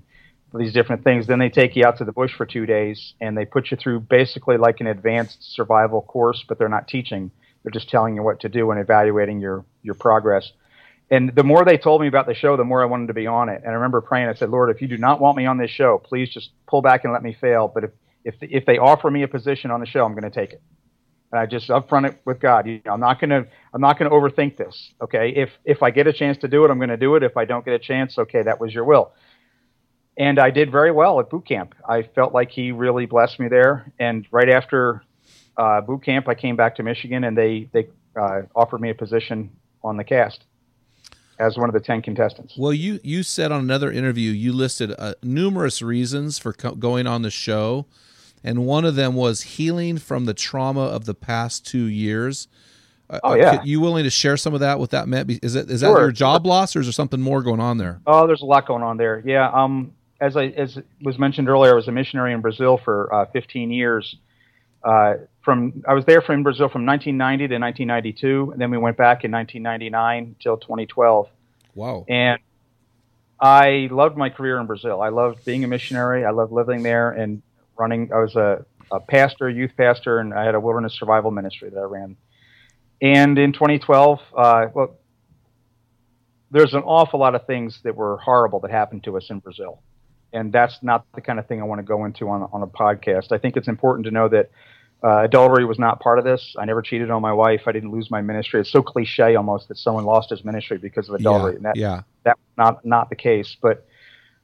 [0.54, 1.26] these different things.
[1.26, 3.78] Then they take you out to the bush for two days and they put you
[3.78, 7.32] through basically like an advanced survival course, but they're not teaching.
[7.64, 10.52] They're just telling you what to do and evaluating your your progress.
[11.12, 13.28] And the more they told me about the show, the more I wanted to be
[13.28, 13.62] on it.
[13.64, 14.30] And I remember praying.
[14.30, 16.82] I said, Lord, if you do not want me on this show, please just pull
[16.82, 17.72] back and let me fail.
[17.74, 17.92] But if
[18.24, 20.62] if if they offer me a position on the show, I'm going to take it.
[21.32, 22.68] And I just upfront it with God.
[22.68, 24.94] You know, I'm not going to I'm not going to overthink this.
[25.02, 27.24] Okay, if if I get a chance to do it, I'm going to do it.
[27.24, 29.12] If I don't get a chance, okay, that was your will.
[30.18, 31.76] And I did very well at boot camp.
[31.88, 33.92] I felt like He really blessed me there.
[34.00, 35.04] And right after
[35.58, 37.90] uh, boot camp, I came back to Michigan, and they they
[38.20, 39.52] uh, offered me a position
[39.84, 40.46] on the cast
[41.44, 42.56] as one of the ten contestants.
[42.58, 47.06] Well, you you said on another interview you listed uh, numerous reasons for co- going
[47.08, 47.86] on the show,
[48.44, 52.48] and one of them was healing from the trauma of the past two years.
[53.10, 53.58] Uh, Oh, uh, yeah.
[53.58, 54.80] could- you willing to share some of that?
[54.80, 55.30] What that meant?
[55.44, 58.00] Is it is that your job loss, or is there something more going on there?
[58.08, 59.22] Oh, there's a lot going on there.
[59.26, 59.50] Yeah.
[59.52, 63.26] Um, as I as was mentioned earlier, I was a missionary in Brazil for uh,
[63.34, 64.16] 15 years.
[64.84, 68.98] Uh, from I was there from Brazil from 1990 to 1992, and then we went
[68.98, 71.28] back in 1999 till 2012.
[71.76, 72.06] Wow.
[72.08, 72.40] And
[73.40, 75.02] I loved my career in Brazil.
[75.02, 76.24] I loved being a missionary.
[76.24, 77.42] I loved living there and
[77.78, 78.12] running.
[78.14, 81.80] I was a, a pastor, youth pastor, and I had a wilderness survival ministry that
[81.80, 82.16] I ran.
[83.02, 84.96] And in 2012, uh, well,
[86.52, 89.82] there's an awful lot of things that were horrible that happened to us in Brazil.
[90.32, 92.68] And that's not the kind of thing I want to go into on, on a
[92.68, 93.32] podcast.
[93.32, 94.52] I think it's important to know that
[95.04, 96.56] uh, adultery was not part of this.
[96.58, 97.64] I never cheated on my wife.
[97.68, 98.62] I didn't lose my ministry.
[98.62, 101.54] It's so cliche almost that someone lost his ministry because of adultery.
[101.54, 102.02] Yeah, and that, yeah.
[102.24, 103.58] that's not, not the case.
[103.62, 103.86] But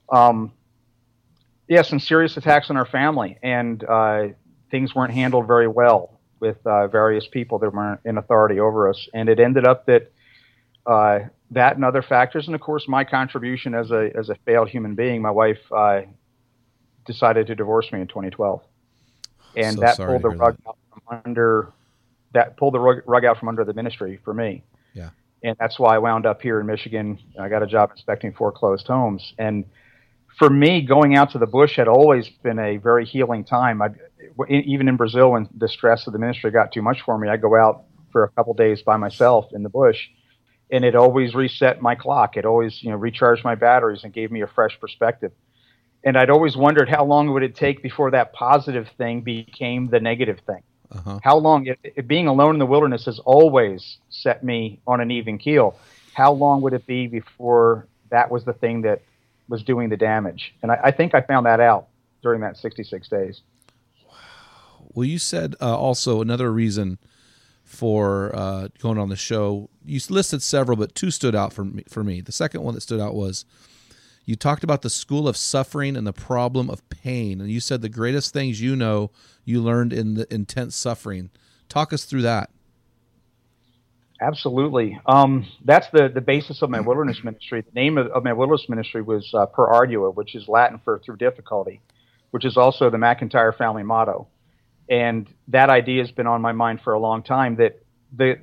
[0.09, 0.51] um,
[1.67, 4.27] yeah, some serious attacks on our family, and uh,
[4.71, 9.07] things weren't handled very well with uh, various people that were in authority over us.
[9.13, 10.11] And it ended up that
[10.85, 11.19] uh,
[11.51, 14.95] that and other factors, and of course my contribution as a as a failed human
[14.95, 16.01] being, my wife uh,
[17.05, 18.61] decided to divorce me in 2012,
[19.55, 21.71] and So that pulled the rug out from under
[22.33, 24.63] that pulled the rug, rug out from under the ministry for me.
[24.93, 25.09] Yeah.
[25.43, 27.19] and that's why I wound up here in Michigan.
[27.39, 29.65] I got a job inspecting foreclosed homes, and
[30.37, 33.81] for me, going out to the bush had always been a very healing time.
[33.81, 33.89] I,
[34.47, 37.37] even in Brazil, when the stress of the ministry got too much for me, I
[37.37, 40.07] go out for a couple days by myself in the bush,
[40.71, 42.37] and it always reset my clock.
[42.37, 45.31] It always, you know, recharged my batteries and gave me a fresh perspective.
[46.03, 49.99] And I'd always wondered how long would it take before that positive thing became the
[49.99, 50.63] negative thing.
[50.91, 51.19] Uh-huh.
[51.23, 51.67] How long?
[51.67, 55.77] It, it, being alone in the wilderness has always set me on an even keel.
[56.13, 59.01] How long would it be before that was the thing that
[59.47, 60.55] was doing the damage?
[60.63, 61.87] And I, I think I found that out
[62.21, 63.41] during that 66 days.
[64.93, 66.97] Well, you said uh, also another reason
[67.63, 69.69] for uh, going on the show.
[69.85, 72.19] You listed several, but two stood out for me, for me.
[72.19, 73.45] The second one that stood out was
[74.29, 77.81] you talked about the school of suffering and the problem of pain, and you said
[77.81, 79.09] the greatest things you know
[79.43, 81.31] you learned in the intense suffering.
[81.67, 82.51] Talk us through that.
[84.21, 84.99] Absolutely.
[85.07, 87.61] Um, that's the, the basis of my wilderness ministry.
[87.61, 90.99] The name of, of my wilderness ministry was uh, Per Ardua, which is Latin for
[90.99, 91.81] through difficulty,
[92.29, 94.27] which is also the McIntyre family motto.
[94.87, 97.81] And that idea has been on my mind for a long time that
[98.15, 98.39] the,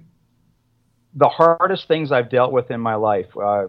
[1.15, 3.67] the hardest things I've dealt with in my life, uh,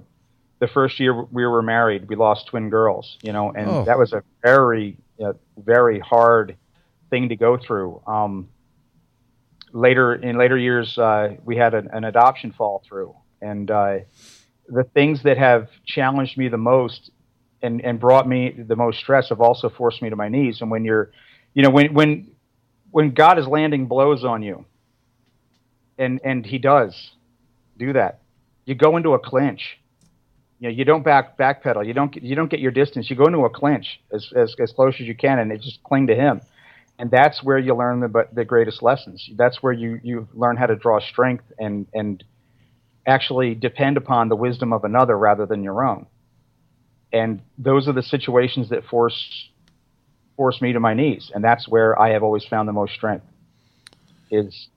[0.59, 3.85] the first year we were married, we lost twin girls, you know, and Oh.
[3.85, 6.55] that was a very, uh, very hard
[7.09, 8.01] thing to go through.
[8.07, 8.49] Um,
[9.71, 13.99] later in later years, uh, we had an, an adoption fall through, and uh,
[14.67, 17.11] the things that have challenged me the most
[17.61, 20.61] and, and brought me the most stress have also forced me to my knees.
[20.61, 21.11] And when you're,
[21.53, 22.31] you know, when when
[22.91, 24.65] when God is landing blows on you,
[25.97, 27.11] and and He does
[27.77, 28.21] do that,
[28.65, 29.77] you go into a clinch.
[30.59, 31.85] You know, you don't back backpedal.
[31.85, 33.09] You don't get, you don't get your distance.
[33.09, 35.83] You go into a clinch as, as as close as you can, and it just
[35.83, 36.41] cling to Him
[36.99, 39.29] and that's where you learn the but the greatest lessons.
[39.35, 42.23] That's where you you learn how to draw strength and and
[43.05, 46.07] actually depend upon the wisdom of another rather than your own.
[47.13, 49.49] And those are the situations that force
[50.35, 53.25] force me to my knees, and that's where I have always found the most strength.
[54.31, 54.67] Is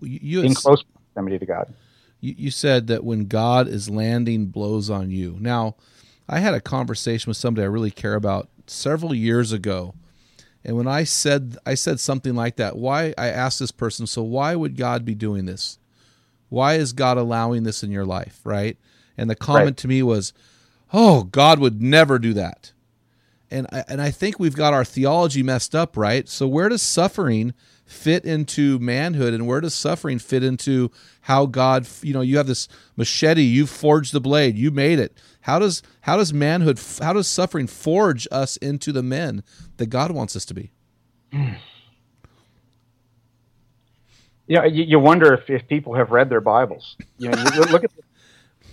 [0.00, 1.72] You, you, in close proximity to God.
[2.24, 5.36] You, you said that when God is landing blows on you.
[5.40, 5.76] Now,
[6.28, 9.94] I had a conversation with somebody I really care about several years ago.
[10.64, 14.22] And when I said I said something like that, why I asked this person, so
[14.22, 15.78] why would God be doing this?
[16.48, 18.78] Why is God allowing this in your life, right?
[19.18, 19.76] And the comment Right.
[19.78, 20.32] to me was,
[20.92, 22.72] "Oh, God would never do that."
[23.50, 26.26] And I, and I think we've got our theology messed up, right?
[26.28, 27.52] So where does suffering
[27.86, 30.90] fit into manhood, and where does suffering fit into
[31.22, 31.86] how God?
[32.02, 35.16] You know, you have this machete, you forged the blade, you made it.
[35.42, 36.80] How does how does manhood?
[37.00, 39.42] How does suffering forge us into the men
[39.76, 40.72] that God wants us to be?
[41.32, 41.56] Mm.
[44.46, 46.96] You know, you, you wonder if, if people have read their Bibles.
[47.18, 47.90] You know, you look at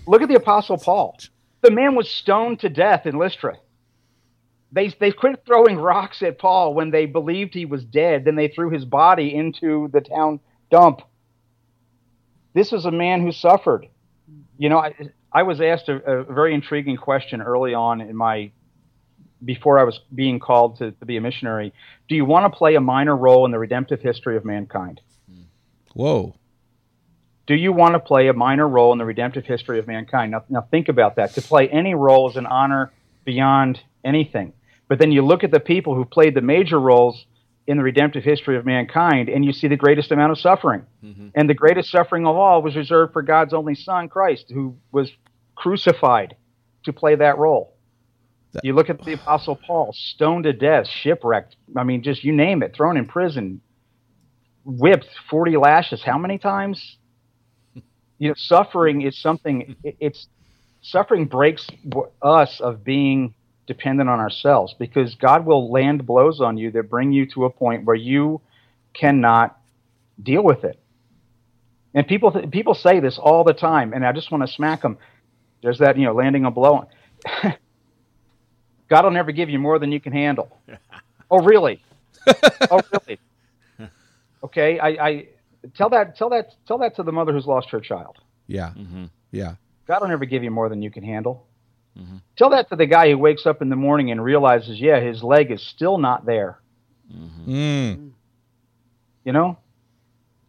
[0.06, 1.17] look at the Apostle Paul.
[1.62, 3.58] The man was stoned to death in Lystra.
[4.72, 8.26] They they quit throwing rocks at Paul when they believed he was dead.
[8.26, 11.02] Then they threw his body into the town dump.
[12.54, 13.88] This is a man who suffered.
[14.58, 14.94] You know, I,
[15.32, 18.52] I was asked a, a very intriguing question early on in my
[19.44, 21.74] before I was being called to, to be a missionary.
[22.08, 25.02] Do you want to play a minor role in the redemptive history of mankind?
[25.94, 26.36] Whoa,
[27.48, 30.32] Do you want to play a minor role in the redemptive history of mankind?
[30.32, 31.34] Now, now think about that.
[31.34, 32.92] To play any role is an honor
[33.26, 34.54] beyond anything.
[34.91, 37.25] But then you look at the people who played the major roles
[37.65, 40.86] in the redemptive history of mankind, and you see the greatest amount of suffering.
[41.01, 41.30] Mm-hmm.
[41.34, 45.10] And the greatest suffering of all was reserved for God's only Son, Christ, who was
[45.56, 46.36] crucified
[46.84, 47.73] to play that role.
[48.51, 51.56] That- you look at the Apostle Paul, stoned to death, shipwrecked.
[51.77, 53.62] I mean, just you name it, thrown in prison,
[54.65, 56.04] whipped 40 lashes.
[56.04, 56.98] How many times?
[58.17, 59.73] you know, suffering is something.
[59.85, 60.27] it- It's
[60.81, 61.69] suffering breaks
[62.21, 63.35] us of being
[63.72, 67.50] dependent on ourselves because God will land blows on you that bring you to a
[67.50, 68.42] point where you
[68.94, 69.58] cannot
[70.22, 70.78] deal with it.
[71.94, 74.82] And people th- people say this all the time, and I just want to smack
[74.82, 74.98] them.
[75.63, 76.90] There's that you know landing a blow.
[78.90, 80.58] God will never give you more than you can handle.
[81.32, 81.82] oh really?
[82.69, 83.19] oh really?
[84.44, 85.28] Okay, I, I
[85.76, 88.17] tell that tell that tell that to the mother who's lost her child.
[88.48, 88.74] Yeah.
[88.76, 89.06] Mm-hmm.
[89.32, 89.54] Yeah.
[89.88, 91.46] God will never give you more than you can handle.
[91.98, 92.17] Mm-hmm.
[92.37, 95.23] Tell that to the guy who wakes up in the morning and realizes, yeah, his
[95.23, 96.60] leg is still not there.
[97.13, 97.52] Mm-hmm.
[97.52, 98.12] Mm.
[99.25, 99.58] You know,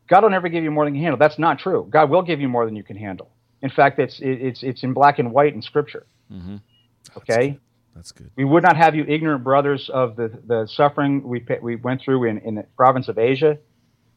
[0.09, 1.19] God will never give you more than you can handle.
[1.19, 1.87] That's not true.
[1.91, 3.31] God will give you more than you can handle.
[3.61, 6.07] In fact, it's it, it's it's in black and white in Scripture.
[6.33, 6.57] Mm-hmm.
[7.17, 7.59] Okay,
[7.95, 8.31] That's good.
[8.37, 12.25] we would not have you ignorant brothers of the the suffering we we went through
[12.25, 13.59] in in the province of Asia.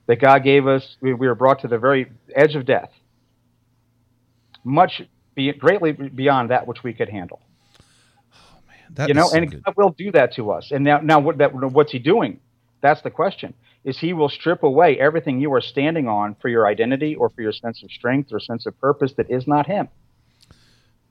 [0.07, 2.91] That God gave us, we, we were brought to the very edge of death,
[4.63, 5.01] much
[5.35, 7.41] be, greatly beyond that which we could handle.
[8.33, 9.63] Oh man, that you know, so and good.
[9.63, 10.71] God will do that to us.
[10.71, 12.39] And now, now what that, what's He doing?
[12.81, 13.53] That's the question.
[13.83, 17.41] Is He will strip away everything you are standing on for your identity or for
[17.41, 19.89] your sense of strength or sense of purpose that is not Him.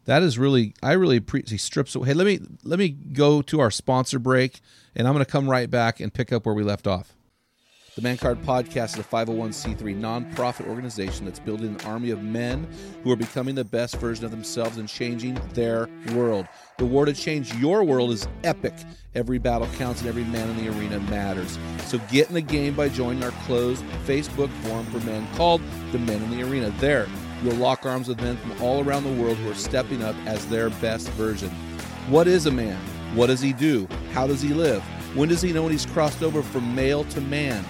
[0.06, 1.50] That is really, I really appreciate.
[1.50, 2.08] He strips away.
[2.08, 4.60] Hey, let me let me go to our sponsor break,
[4.94, 7.14] and I'm going to come right back and pick up where we left off.
[7.94, 12.66] The Man Card Podcast is a 501c3 nonprofit organization that's building an army of men
[13.04, 16.48] who are becoming the best version of themselves and changing their world.
[16.78, 18.74] The war to change your world is epic.
[19.14, 21.56] Every battle counts and every man in the arena matters.
[21.84, 25.60] So get in the game by joining our closed Facebook forum for men called
[25.92, 26.74] The Men in the Arena.
[26.80, 27.06] There,
[27.44, 30.44] you'll lock arms with men from all around the world who are stepping up as
[30.48, 31.50] their best version.
[32.08, 32.80] What is a man?
[33.14, 33.86] What does he do?
[34.12, 34.82] How does he live?
[35.14, 37.64] When does he know when he's crossed over from male to man?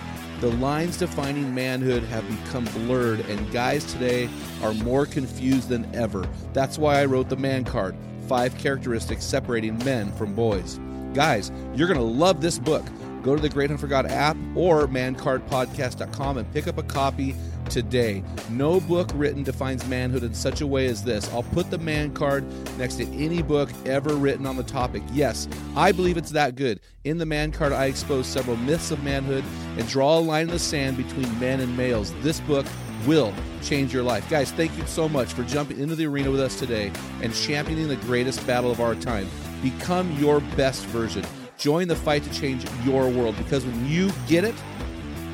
[0.44, 4.28] The lines defining manhood have become blurred, and guys today
[4.62, 6.28] are more confused than ever.
[6.52, 7.96] That's why I wrote the Man Card
[8.28, 10.78] Five Characteristics Separating Men from Boys.
[11.14, 12.84] Guys, you're going to love this book.
[13.22, 17.34] Go to the Great Hunt app or mancardpodcast.com and pick up a copy
[17.70, 18.22] today.
[18.50, 21.30] No book written defines manhood in such a way as this.
[21.32, 22.44] I'll put the man card
[22.78, 25.02] next to any book ever written on the topic.
[25.12, 26.80] Yes, I believe it's that good.
[27.04, 29.44] In the man card, I expose several myths of manhood
[29.76, 32.14] and draw a line in the sand between men and males.
[32.22, 32.66] This book
[33.06, 34.28] will change your life.
[34.30, 36.92] Guys, thank you so much for jumping into the arena with us today
[37.22, 39.28] and championing the greatest battle of our time.
[39.62, 41.24] Become your best version.
[41.58, 44.54] Join the fight to change your world because when you get it,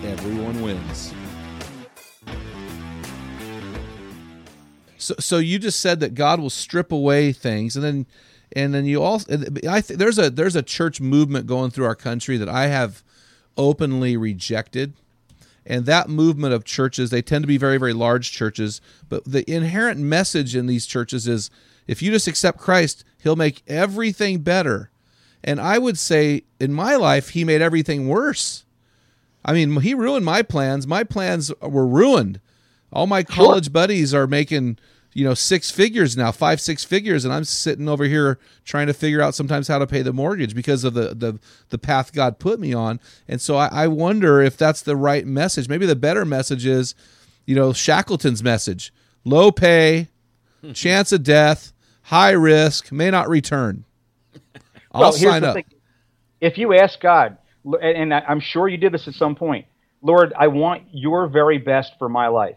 [0.04, 1.12] everyone wins.
[5.00, 8.06] So, so you just said that God will strip away things, and then,
[8.52, 9.32] and then you also,
[9.68, 13.02] I th- there's a there's a church movement going through our country that I have
[13.56, 14.92] openly rejected,
[15.64, 19.50] and that movement of churches they tend to be very very large churches, but the
[19.50, 21.50] inherent message in these churches is
[21.86, 24.90] if you just accept Christ, He'll make everything better,
[25.42, 28.64] and I would say in my life He made everything worse.
[29.44, 30.86] I mean, He ruined my plans.
[30.86, 32.40] My plans were ruined.
[32.92, 34.78] All my college buddies are making,
[35.12, 38.94] you know, six figures now, five, six figures, and I'm sitting over here trying to
[38.94, 41.38] figure out sometimes how to pay the mortgage because of the the,
[41.70, 43.00] the path God put me on.
[43.26, 45.68] And so I, I wonder if that's the right message.
[45.68, 46.94] Maybe the better message is,
[47.44, 48.92] you know, Shackleton's message:
[49.24, 50.08] low pay,
[50.60, 50.72] hmm.
[50.72, 53.84] chance of death, high risk, may not return.
[54.92, 55.54] I'll well, sign up.
[55.54, 55.64] thing.
[56.40, 59.66] If you ask God, and and I'm sure you did this at some point,
[60.02, 62.56] Lord, I want your very best for my life.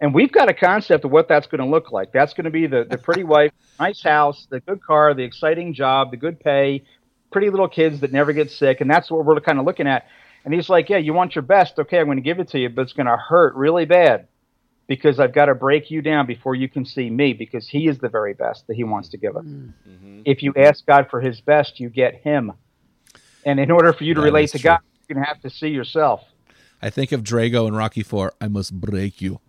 [0.00, 2.10] And we've got a concept of what that's going to look like.
[2.10, 5.74] That's going to be the, the pretty wife, nice house, the good car, the exciting
[5.74, 6.84] job, the good pay,
[7.30, 8.80] pretty little kids that never get sick.
[8.80, 10.06] And that's what we're kind of looking at.
[10.44, 11.78] And he's like, Yeah, you want your best.
[11.78, 14.28] Okay, I'm going to give it to you, but it's going to hurt really bad
[14.86, 17.98] because I've got to break you down before you can see me because he is
[17.98, 19.44] the very best that he wants to give us.
[19.44, 19.90] Mm-hmm.
[19.90, 20.22] Mm-hmm.
[20.24, 22.52] If you ask God for his best, you get him.
[23.44, 24.70] And in order for you to That relate to true.
[24.70, 26.22] God, you're going to have to see yourself.
[26.82, 28.32] I think of Drago and Rocky Four.
[28.40, 29.40] I must break you.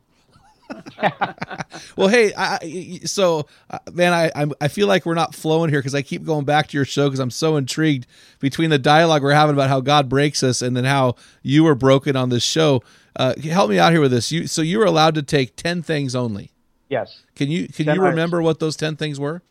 [1.96, 5.80] well, hey, I, so uh, man, I I'm, I feel like we're not flowing here
[5.80, 8.08] because I keep going back to your show because I'm so intrigued
[8.40, 11.76] between the dialogue we're having about how God breaks us and then how you were
[11.76, 12.84] broken on this show.
[13.16, 14.32] Uh, help me out here with this.
[14.32, 16.52] You so you were allowed to take ten things only.
[16.90, 17.22] Yes.
[17.36, 18.12] Can you can 10 you items.
[18.12, 19.42] remember what those ten things were?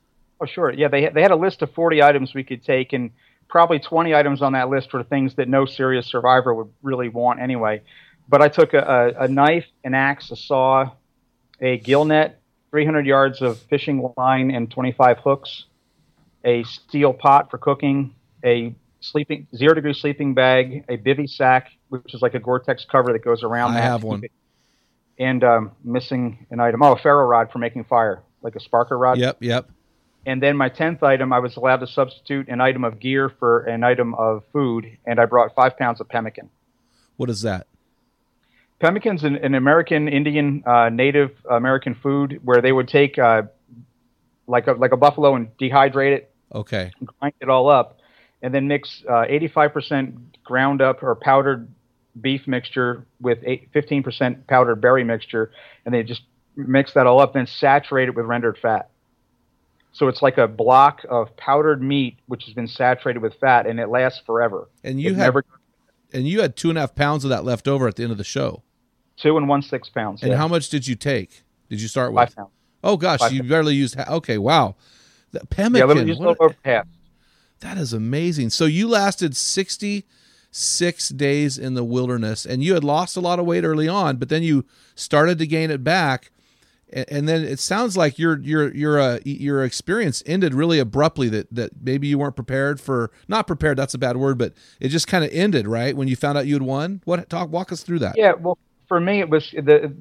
[0.41, 0.73] Oh, sure.
[0.73, 3.11] Yeah, they they had a list of 40 items we could take, and
[3.49, 7.41] probably 20 items on that list were things that no serious survivor would really want
[7.41, 7.83] anyway.
[8.29, 10.91] But I took a, a, a knife, an axe, a saw,
[11.61, 12.41] a gill net,
[12.71, 15.65] 300 yards of fishing line, and 25 hooks,
[16.45, 22.15] a steel pot for cooking, a sleeping zero degree sleeping bag, a bivy sack, which
[22.15, 23.75] is like a Gore-Tex cover that goes around.
[23.77, 24.25] I have one.
[24.25, 24.33] it-
[25.19, 26.83] And um, missing an item.
[26.83, 29.69] Oh, a ferro rod for making fire, like a sparker rod Yep, yep.
[30.27, 33.61] And then my tenth item, I was allowed to substitute an item of gear for
[33.61, 36.51] an item of food, and I brought five pounds of pemmican.
[37.17, 37.67] What is that?
[38.81, 43.43] Pemmican's an, an American Indian uh, Native American food where they would take uh,
[44.47, 46.91] like a like a buffalo and dehydrate it, Okay.
[47.19, 47.99] grind it all up,
[48.43, 51.69] and then mix uh, 85% ground up or powdered
[52.21, 55.53] beef mixture with 15% powdered berry mixture,
[55.85, 56.23] and they just
[56.57, 58.91] mix that all up, then saturate it with rendered fat.
[59.93, 63.79] So it's like a block of powdered meat which has been saturated with fat, and
[63.79, 64.69] it lasts forever.
[64.83, 65.45] And you It had never
[66.13, 68.13] and you had two and a half pounds of that left over at the end
[68.13, 68.63] of the show.
[69.21, 70.23] Two and one six pounds.
[70.23, 70.37] And yeah.
[70.37, 71.43] how much did you take?
[71.69, 72.29] Did you start with?
[72.29, 72.51] Five pounds.
[72.83, 73.51] Oh gosh, Five you pounds.
[73.51, 73.95] barely used.
[73.97, 74.75] Ha- okay, wow.
[75.33, 75.89] The Yeah, pemmican.
[75.89, 76.87] little, just what- over half.
[77.61, 78.51] that is amazing.
[78.51, 80.07] So you lasted sixty
[80.51, 84.17] six days in the wilderness, and you had lost a lot of weight early on,
[84.17, 84.65] but then you
[84.95, 86.31] started to gain it back.
[86.93, 91.29] And then it sounds like your your your uh, your experience ended really abruptly.
[91.29, 93.13] That that maybe you weren't prepared for.
[93.29, 93.77] Not prepared.
[93.77, 96.49] That's a bad word, but it just kind of ended right when you found out
[96.49, 97.01] you had won.
[97.05, 97.51] What talk?
[97.51, 98.17] Walk us through that.
[98.19, 98.59] Yeah, well,
[98.91, 99.95] for me, it was the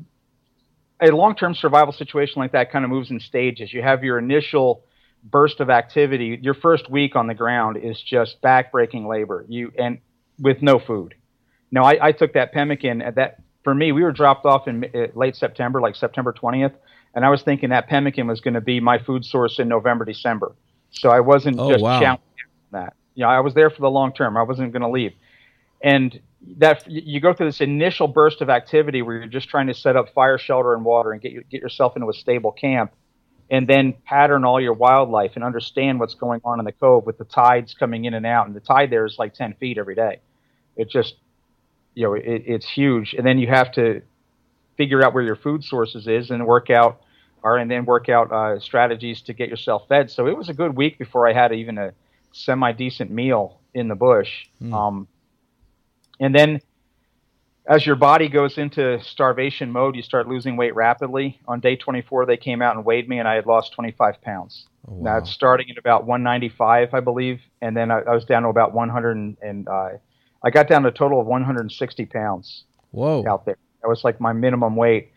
[1.00, 3.72] a long-term survival situation like that kind of moves in stages.
[3.72, 4.84] You have your initial
[5.24, 6.40] burst of activity.
[6.42, 9.46] Your first week on the ground is just back-breaking labor.
[9.48, 10.00] You and
[10.40, 11.14] with no food.
[11.72, 13.38] Now, I, I took that pemmican at that.
[13.64, 16.74] For me, we were dropped off in uh, late September, like September 20th,
[17.14, 20.04] and I was thinking that pemmican was going to be my food source in November,
[20.04, 20.56] December.
[20.90, 22.00] So I wasn't Oh, just wow.
[22.00, 22.24] challenged
[22.72, 22.94] that.
[23.14, 24.36] You know, I was there for the long term.
[24.36, 25.14] I wasn't going to leave
[25.82, 26.20] and
[26.58, 29.96] that you go through this initial burst of activity where you're just trying to set
[29.96, 32.92] up fire, shelter, and water, and get you, get yourself into a stable camp,
[33.50, 37.18] and then pattern all your wildlife and understand what's going on in the cove with
[37.18, 38.48] the tides coming in and out.
[38.48, 40.20] And the tide there is like ten feet every day.
[40.78, 41.16] It just,
[41.94, 43.14] you know, it, it's huge.
[43.14, 44.02] And then you have to
[44.78, 47.02] figure out where your food sources is and work out,
[47.44, 50.10] or and then work out uh, strategies to get yourself fed.
[50.10, 51.92] So it was a good week before I had even a
[52.32, 54.30] semi decent meal in the bush.
[54.74, 55.08] Um,
[56.20, 56.62] and then
[57.70, 61.40] as your body goes into starvation mode, you start losing weight rapidly.
[61.48, 64.66] On day 24, they came out and weighed me, and I had lost 25 pounds.
[64.90, 68.50] Now it's starting at about 195, I believe, and then I, I was down to
[68.50, 69.90] about 100, and, and uh,
[70.44, 73.24] I got down to a total of 160 pounds Whoa.
[73.28, 73.58] out there.
[73.84, 75.12] That was like my minimum weight.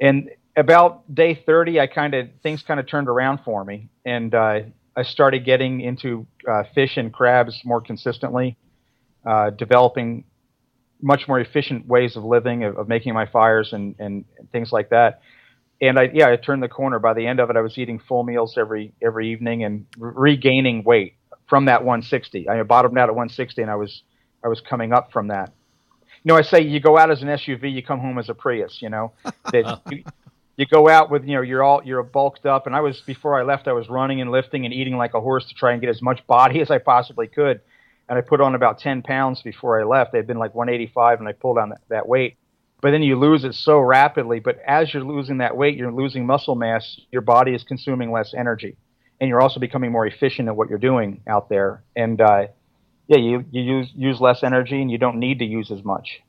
[0.00, 4.34] And about day 30, I kind of things kind of turned around for me, and
[4.34, 4.60] uh,
[4.96, 8.56] I started getting into uh, fish and crabs more consistently,
[9.24, 10.24] uh, developing
[11.00, 14.72] much more efficient ways of living, of, of making my fires and, and, and things
[14.72, 15.20] like that.
[15.80, 16.98] And I, yeah, I turned the corner.
[16.98, 20.12] By the end of it, I was eating full meals every every evening and re-
[20.14, 21.16] regaining weight
[21.48, 22.48] from that 160.
[22.48, 24.02] I bottomed out at 160, and I was
[24.44, 25.52] I was coming up from that.
[26.22, 28.34] You know, I say you go out as an SUV, you come home as a
[28.34, 28.78] Prius.
[28.80, 29.12] You know,
[29.52, 30.04] that you,
[30.56, 32.66] you go out with you know you're all you're bulked up.
[32.66, 35.20] And I was before I left, I was running and lifting and eating like a
[35.20, 37.60] horse to try and get as much body as I possibly could.
[38.08, 40.12] And I put on about 10 pounds before I left.
[40.12, 42.36] They'd been like 185, and I pulled on that, that weight.
[42.82, 44.40] But then you lose it so rapidly.
[44.40, 47.00] But as you're losing that weight, you're losing muscle mass.
[47.10, 48.76] Your body is consuming less energy,
[49.20, 51.82] and you're also becoming more efficient at what you're doing out there.
[51.96, 52.48] And uh,
[53.08, 56.20] yeah, you you use use less energy, and you don't need to use as much.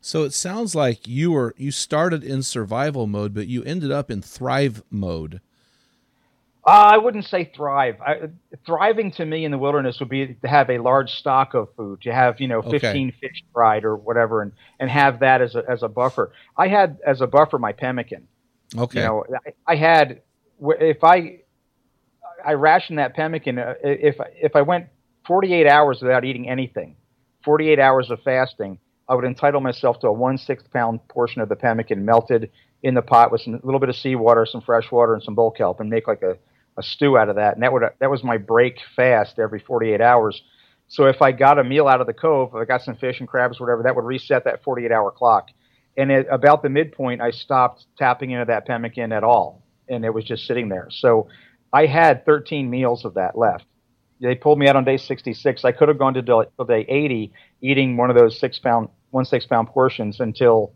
[0.00, 4.10] So it sounds like you were you started in survival mode, but you ended up
[4.10, 5.40] in thrive mode.
[6.66, 8.00] Uh, I wouldn't say thrive.
[8.00, 8.28] I,
[8.66, 12.02] thriving to me in the wilderness would be to have a large stock of food,
[12.02, 12.78] to have you know Okay.
[12.78, 16.32] 15 fish fried or whatever, and, and have that as a as a buffer.
[16.56, 18.28] I had as a buffer my pemmican.
[18.76, 19.00] Okay.
[19.00, 20.20] You know, I, I had
[20.60, 21.40] if I
[22.44, 24.86] I rationed that pemmican uh, if if I went
[25.26, 26.96] 48 hours without eating anything,
[27.44, 28.78] 48 hours of fasting,
[29.08, 32.50] I would entitle myself to a one sixth pound portion of the pemmican melted
[32.82, 35.34] in the pot with some, a little bit of seawater, some fresh water, and some
[35.34, 36.36] bull kelp, and make like a,
[36.78, 37.54] a stew out of that.
[37.54, 40.40] And that would that was my break fast every 48 hours.
[40.86, 43.28] So if I got a meal out of the cove, I got some fish and
[43.28, 45.48] crabs, whatever, that would reset that 48 hour clock.
[45.98, 50.14] And at about the midpoint, I stopped tapping into that pemmican at all, and it
[50.14, 50.86] was just sitting there.
[50.90, 51.28] So
[51.72, 53.64] I had 13 meals of that left.
[54.20, 55.64] They pulled me out on day 66.
[55.64, 58.88] I could have gone to day, till day 80, eating one of those six pound,
[59.10, 60.72] one six pound portions until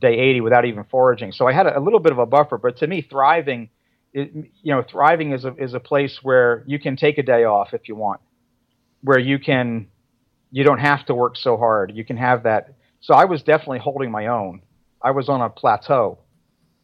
[0.00, 1.32] day 80 without even foraging.
[1.32, 2.58] So I had a little bit of a buffer.
[2.58, 3.70] But to me, thriving,
[4.12, 7.44] it, you know, thriving is a is a place where you can take a day
[7.44, 8.20] off if you want,
[9.02, 9.88] where you can,
[10.50, 11.92] you don't have to work so hard.
[11.94, 12.74] You can have that.
[13.00, 14.62] So I was definitely holding my own.
[15.02, 16.18] I was on a plateau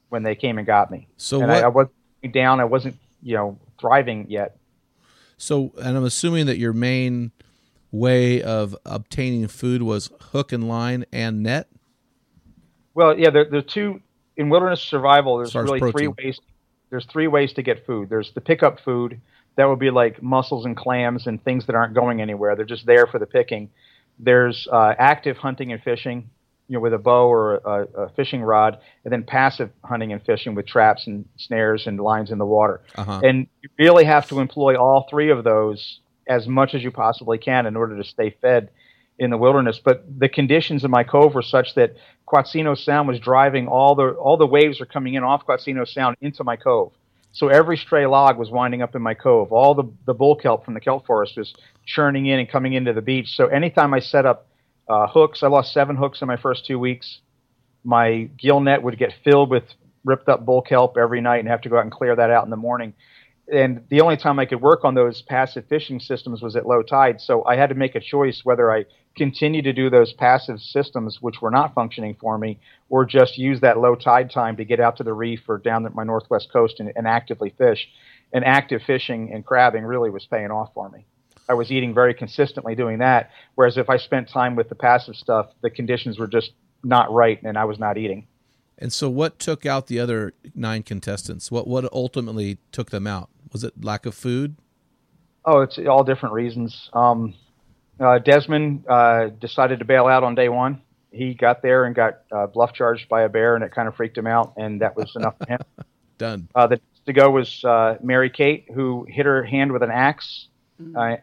[0.09, 1.09] when they came and got me.
[1.17, 1.43] So?
[1.43, 1.93] I, I wasn't
[2.33, 2.61] down.
[2.61, 4.57] I wasn't, you know, thriving yet.
[5.37, 7.31] so, and I'm assuming that your main
[7.93, 11.69] way of obtaining food was hook and line and net.
[12.95, 14.01] Well, yeah, there, there are two
[14.37, 15.37] in wilderness survival.
[15.37, 16.15] There's As far as really three protein.
[16.25, 16.41] ways.
[16.91, 18.09] There's three ways to get food.
[18.09, 19.21] There's the pickup food
[19.57, 22.55] that would be like mussels and clams and things that aren't going anywhere.
[22.57, 23.71] They're just there for the picking.
[24.19, 26.31] There's uh, active hunting and fishing,
[26.69, 30.23] you know, with a bow or a, a fishing rod, and then passive hunting and
[30.23, 32.81] fishing with traps and snares and lines in the water.
[32.95, 33.21] Uh-huh.
[33.23, 37.39] And you really have to employ all three of those as much as you possibly
[37.39, 38.71] can in order to stay fed
[39.19, 39.81] in the wilderness.
[39.83, 41.97] But the conditions in my cove were such that
[42.27, 46.17] Quatsino Sound was driving all the all the waves are coming in off Quatsino Sound
[46.21, 46.93] into my cove.
[47.33, 49.53] So every stray log was winding up in my cove.
[49.53, 51.55] All the the bull kelp from the kelp forest was
[51.87, 53.29] churning in and coming into the beach.
[53.35, 54.49] So anytime I set up
[54.89, 57.21] uh, hooks, I lost seven hooks in my first two weeks.
[57.85, 59.65] My gill net would get filled with
[60.05, 62.45] ripped up bull kelp every night and have to go out and clear that out
[62.45, 62.95] in the morning
[63.51, 66.83] and the only time I could work on those passive fishing systems was at low
[66.83, 67.21] tide.
[67.21, 68.85] So I had to make a choice whether I
[69.19, 72.59] continue to do those passive systems, which were not functioning for me,
[72.89, 75.87] or just use that low tide time to get out to the reef or down
[75.95, 77.89] my northwest coast and, and actively fish.
[78.33, 81.07] And active fishing and crabbing really was paying off for me.
[81.49, 83.31] I was eating very consistently doing that.
[83.55, 86.53] Whereas if I spent time with the passive stuff, the conditions were just
[86.85, 88.27] not right and I was not eating.
[88.77, 91.51] And so, what took out the other nine contestants?
[91.51, 93.29] What what ultimately took them out?
[93.53, 94.57] Was it lack of food?
[95.45, 96.91] Oh, it's all different reasons.
[96.93, 97.35] Um,
[98.01, 100.83] uh, Desmond uh, decided to bail out on day one.
[101.11, 103.97] He got there and got uh, bluff charged by a bear, and it kind of
[103.97, 105.61] freaked him out, and that was enough for him.
[106.19, 106.49] Done.
[106.55, 109.91] Uh, the next to go was uh, Mary Kate, who hit her hand with an
[109.91, 110.49] axe
[110.97, 111.17] uh,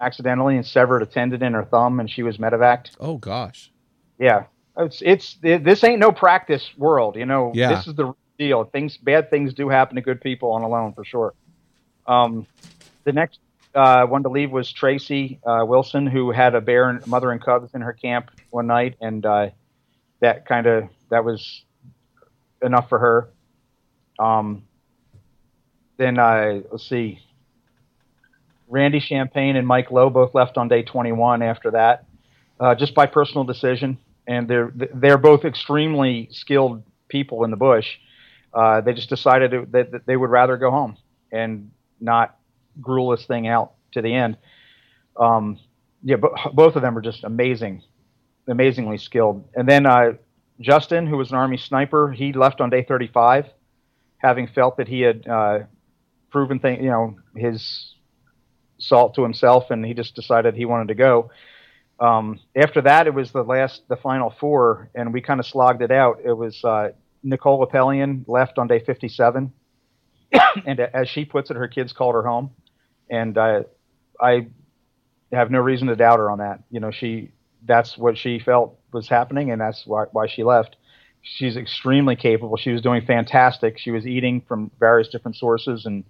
[0.00, 2.90] accidentally and severed a tendon in her thumb, and she was medevaced.
[2.98, 3.70] Oh gosh.
[4.18, 4.44] Yeah,
[4.76, 7.52] it's it's it, this ain't no practice world, you know.
[7.54, 7.74] Yeah.
[7.74, 8.64] This is the real deal.
[8.64, 11.34] Things bad things do happen to good people on Alone for sure.
[12.06, 12.46] Um,
[13.04, 13.38] the next
[13.74, 17.42] uh, one to leave was Tracy uh, Wilson, who had a bear and mother and
[17.42, 19.50] cubs in her camp one night, and uh,
[20.20, 21.62] that kind of that was
[22.62, 23.28] enough for her.
[24.18, 24.64] Um,
[25.96, 27.20] then uh, let's see,
[28.68, 32.06] Randy Champagne and Mike Lowe both left on day 21 after that,
[32.58, 37.98] uh, just by personal decision, and they're they're both extremely skilled people in the bush.
[38.52, 40.96] Uh, they just decided that they would rather go home
[41.30, 42.39] and not
[42.80, 44.36] gruel this thing out to the end.
[45.16, 45.58] Um,
[46.02, 46.16] yeah,
[46.52, 47.82] both of them are just amazing,
[48.48, 49.48] amazingly skilled.
[49.54, 50.12] And then uh,
[50.60, 53.46] Justin, who was an Army sniper, he left on day 35,
[54.18, 55.58] having felt that he had uh,
[56.30, 57.94] proven thing, you know, his
[58.78, 61.30] salt to himself, and he just decided he wanted to go.
[61.98, 65.82] Um, after that, it was the last, the final four, and we kind of slogged
[65.82, 66.20] it out.
[66.24, 66.90] It was uh,
[67.22, 69.52] Nicole Apelian left on day 57
[70.66, 72.50] and as she puts it, her kids called her home,
[73.08, 73.64] and I,
[74.20, 74.46] I
[75.32, 76.62] have no reason to doubt her on that.
[76.70, 77.32] You know, she
[77.66, 80.76] that's what she felt was happening, and that's why why she left.
[81.22, 82.56] She's extremely capable.
[82.56, 83.78] She was doing fantastic.
[83.78, 86.04] She was eating from various different sources, and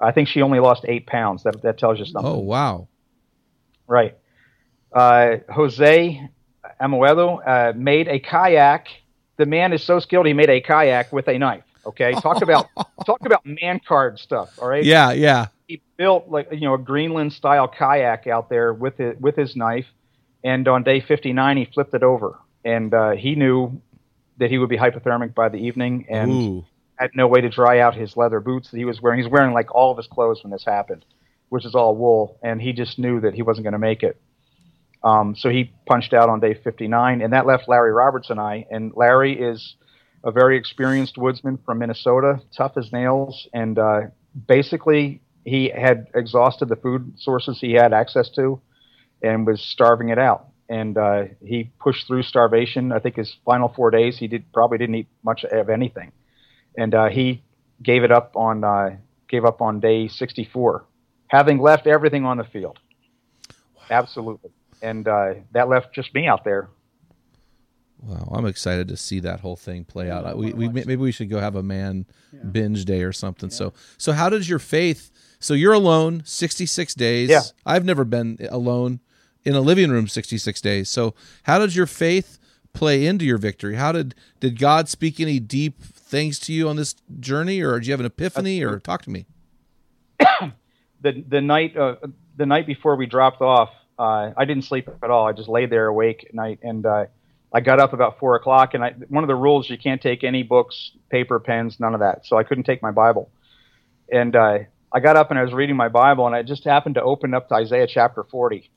[0.00, 1.44] I think she only lost eight pounds.
[1.44, 2.30] That that tells you something.
[2.30, 2.88] Oh wow.
[3.86, 4.16] Right.
[4.92, 6.28] Uh, Jose
[6.80, 8.86] Amoedo uh, made a kayak.
[9.36, 11.64] The man is so skilled; he made a kayak with a knife.
[11.88, 12.68] Okay, talk about
[13.06, 14.58] talk about man card stuff.
[14.60, 14.84] All right.
[14.84, 15.46] Yeah, yeah.
[15.66, 19.56] He built like you know a Greenland style kayak out there with it with his
[19.56, 19.86] knife,
[20.44, 23.80] and on day 59 he flipped it over, and uh, he knew
[24.38, 26.64] that he would be hypothermic by the evening, and Ooh.
[26.96, 29.20] had no way to dry out his leather boots that he was wearing.
[29.20, 31.04] He's wearing like all of his clothes when this happened,
[31.48, 34.20] which is all wool, and he just knew that he wasn't going to make it.
[35.02, 38.66] Um, so he punched out on day 59, and that left Larry Roberts and I.
[38.70, 39.76] And Larry is
[40.24, 44.00] a very experienced woodsman from Minnesota, tough as nails, and uh,
[44.46, 48.60] basically he had exhausted the food sources he had access to,
[49.22, 50.48] and was starving it out.
[50.68, 52.92] And uh, he pushed through starvation.
[52.92, 56.12] I think his final four days, he did probably didn't eat much of anything,
[56.76, 57.42] and uh, he
[57.82, 58.96] gave it up on uh,
[59.28, 60.84] gave up on day 64,
[61.28, 62.78] having left everything on the field.
[63.90, 64.50] Absolutely,
[64.82, 66.68] and uh, that left just me out there
[68.00, 70.36] Wow, I'm excited to see that whole thing play out.
[70.36, 72.06] We, we maybe we should go have a man
[72.52, 73.50] binge day or something.
[73.50, 75.10] So so how does your faith?
[75.40, 77.28] So you're alone 66 days.
[77.28, 77.42] Yeah.
[77.66, 79.00] I've never been alone
[79.44, 80.88] in a living room 66 days.
[80.88, 82.38] So how does your faith
[82.72, 83.74] play into your victory?
[83.74, 87.86] How did did God speak any deep things to you on this journey, or did
[87.86, 89.26] you have an epiphany, or talk to me?
[91.00, 91.96] the the night uh,
[92.36, 95.26] the night before we dropped off, uh, I didn't sleep at all.
[95.26, 97.06] I just laid there awake at night, and uh,
[97.52, 98.74] I got up about four o'clock.
[98.74, 102.00] And I, one of the rules you can't take any books, paper, pens, none of
[102.00, 102.26] that.
[102.26, 103.30] So I couldn't take my Bible.
[104.10, 104.58] And uh,
[104.92, 107.34] I got up and I was reading my Bible, and I just happened to open
[107.34, 108.70] up to Isaiah chapter forty.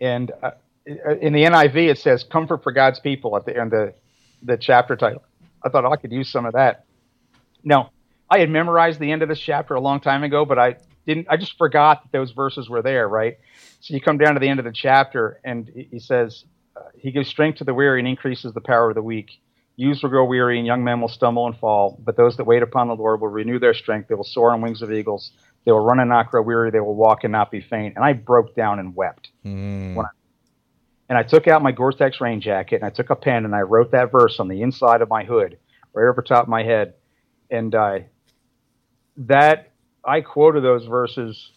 [0.00, 0.50] And uh,
[0.84, 3.94] in the NIV, it says "Comfort for God's people" at the end of
[4.42, 5.22] the chapter title.
[5.64, 6.84] I thought oh, I could use some of that.
[7.64, 7.90] Now,
[8.28, 11.28] I had memorized the end of this chapter a long time ago, but I didn't.
[11.30, 13.38] I just forgot that those verses were there, right?
[13.80, 16.44] So you come down to the end of the chapter, and he says,
[16.96, 19.30] "He gives strength to the weary and increases the power of the weak."
[19.78, 22.00] Youths will grow weary, and young men will stumble and fall.
[22.02, 24.08] But those that wait upon the Lord will renew their strength.
[24.08, 25.32] They will soar on wings of eagles.
[25.66, 26.70] They will run and not grow weary.
[26.70, 27.94] They will walk and not be faint.
[27.96, 29.28] And I broke down and wept.
[29.44, 29.94] Mm.
[29.94, 30.08] When I,
[31.10, 33.60] and I took out my Gore-Tex rain jacket and I took a pen and I
[33.60, 35.58] wrote that verse on the inside of my hood,
[35.92, 36.94] right over top of my head.
[37.50, 37.98] And uh,
[39.18, 39.72] that
[40.04, 41.50] I quoted those verses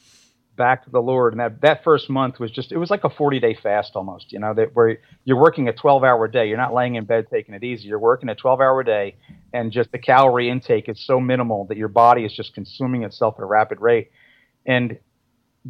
[0.59, 1.31] back to the Lord.
[1.31, 4.33] And that, that first month was just, it was like a 40 day fast almost,
[4.33, 6.49] you know, that where you're working a 12 hour day.
[6.49, 7.87] You're not laying in bed taking it easy.
[7.87, 9.15] You're working a 12 hour day
[9.53, 13.35] and just the calorie intake is so minimal that your body is just consuming itself
[13.37, 14.11] at a rapid rate.
[14.65, 14.99] And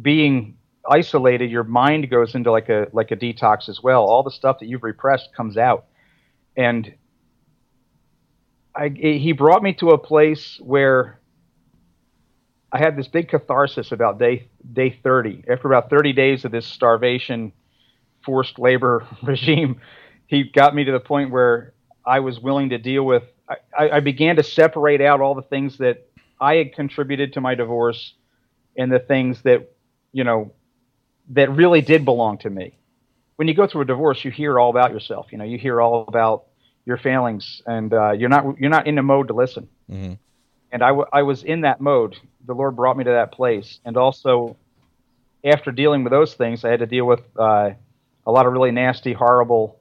[0.02, 0.58] being
[0.90, 4.04] isolated, your mind goes into like a, like a detox as well.
[4.04, 5.86] All the stuff that you've repressed comes out.
[6.56, 6.94] And
[8.74, 11.19] I, he brought me to a place where
[12.72, 15.44] I had this big catharsis about day day 30.
[15.48, 17.52] After about 30 days of this starvation,
[18.24, 19.80] forced labor regime,
[20.26, 21.72] he got me to the point where
[22.04, 23.24] I was willing to deal with.
[23.76, 26.06] I, I began to separate out all the things that
[26.40, 28.14] I had contributed to my divorce,
[28.76, 29.74] and the things that
[30.12, 30.52] you know
[31.30, 32.76] that really did belong to me.
[33.36, 35.28] When you go through a divorce, you hear all about yourself.
[35.32, 36.44] You know, you hear all about
[36.84, 39.68] your failings, and uh, you're not you're not in the mode to listen.
[39.90, 40.14] Mm-hmm.
[40.72, 42.16] And I, w- I was in that mode.
[42.46, 44.56] The Lord brought me to that place, and also
[45.44, 47.70] after dealing with those things, I had to deal with uh,
[48.26, 49.80] a lot of really nasty, horrible,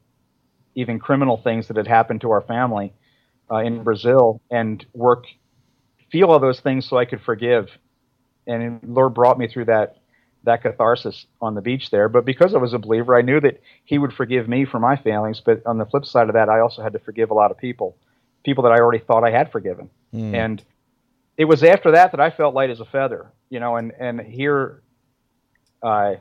[0.75, 2.93] even criminal things that had happened to our family
[3.51, 5.25] uh, in Brazil, and work
[6.11, 7.69] feel all those things so I could forgive.
[8.47, 9.97] And the Lord brought me through that
[10.43, 12.07] that catharsis on the beach there.
[12.07, 14.95] But because I was a believer, I knew that He would forgive me for my
[14.95, 15.41] failings.
[15.41, 17.57] But on the flip side of that, I also had to forgive a lot of
[17.57, 17.97] people,
[18.43, 19.89] people that I already thought I had forgiven.
[20.13, 20.33] Mm.
[20.33, 20.63] And
[21.39, 23.77] it was after that that I felt light as a feather, you know.
[23.77, 24.83] And and here,
[25.81, 26.15] uh,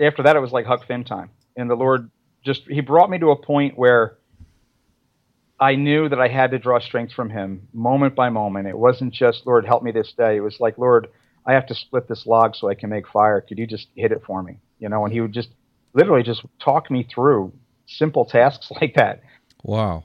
[0.00, 2.08] after that, it was like Huck Finn time, and the Lord
[2.44, 4.16] just He brought me to a point where.
[5.60, 8.68] I knew that I had to draw strength from him moment by moment.
[8.68, 10.36] It wasn't just, Lord, help me this day.
[10.36, 11.08] It was like, Lord,
[11.44, 13.40] I have to split this log so I can make fire.
[13.40, 14.60] Could you just hit it for me?
[14.78, 15.48] You know, and he would just
[15.94, 17.52] literally just talk me through
[17.86, 19.22] simple tasks like that.
[19.64, 20.04] Wow.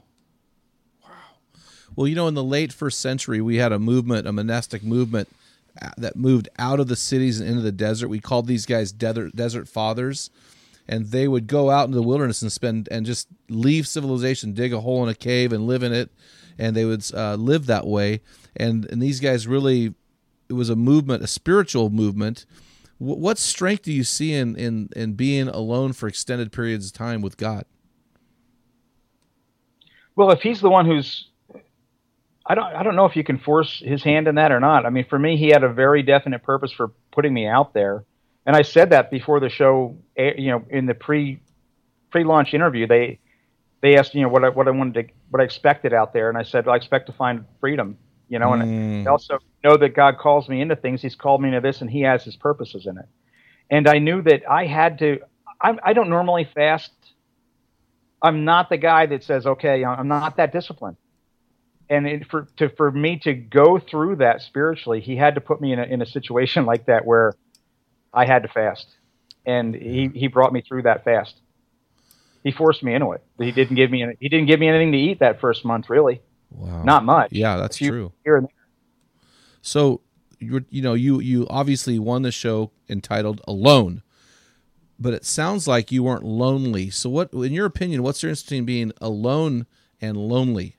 [1.96, 5.28] Well, you know, in the late first century, we had a movement, a monastic movement
[5.80, 8.08] uh, that moved out of the cities and into the desert.
[8.08, 10.30] We called these guys desert, desert fathers.
[10.86, 14.72] And they would go out into the wilderness and spend and just leave civilization, dig
[14.74, 16.10] a hole in a cave and live in it.
[16.58, 18.20] And they would uh, live that way.
[18.54, 19.94] And, and these guys really
[20.48, 22.46] it was a movement, a spiritual movement.
[23.00, 26.92] W- what strength do you see in, in in being alone for extended periods of
[26.92, 27.64] time with God?
[30.16, 31.28] Well, if He's the one who's,
[32.46, 34.84] I don't, I don't know if you can force His hand in that or not.
[34.86, 38.04] I mean, for me, He had a very definite purpose for putting me out there,
[38.46, 39.96] and I said that before the show.
[40.16, 41.40] You know, in the pre
[42.10, 43.18] pre launch interview, they
[43.80, 46.28] they asked you know what I what I wanted to what I expected out there,
[46.28, 47.98] and I said well, I expect to find freedom.
[48.28, 49.06] You know, and Mm.
[49.06, 51.02] I also know that God calls me into things.
[51.02, 53.06] He's called me into this, and He has His purposes in it.
[53.70, 55.20] And I knew that I had to.
[55.60, 56.90] I, I don't normally fast.
[58.22, 60.96] I'm not the guy that says, "Okay, I'm not that disciplined."
[61.90, 65.60] And it, for to for me to go through that spiritually, He had to put
[65.60, 67.34] me in a in a situation like that where
[68.12, 68.86] I had to fast,
[69.44, 71.34] and He He brought me through that fast.
[72.42, 73.24] He forced me into it.
[73.38, 75.88] He didn't give me any, He didn't give me anything to eat that first month,
[75.88, 76.20] really.
[76.50, 76.82] Wow.
[76.82, 77.32] Not much.
[77.32, 78.12] Yeah, that's true.
[78.24, 78.66] Here and there.
[79.62, 80.02] So
[80.38, 84.02] you you know you you obviously won the show entitled Alone,
[84.98, 86.90] but it sounds like you weren't lonely.
[86.90, 89.66] So what, in your opinion, what's the difference between being alone
[90.00, 90.76] and lonely?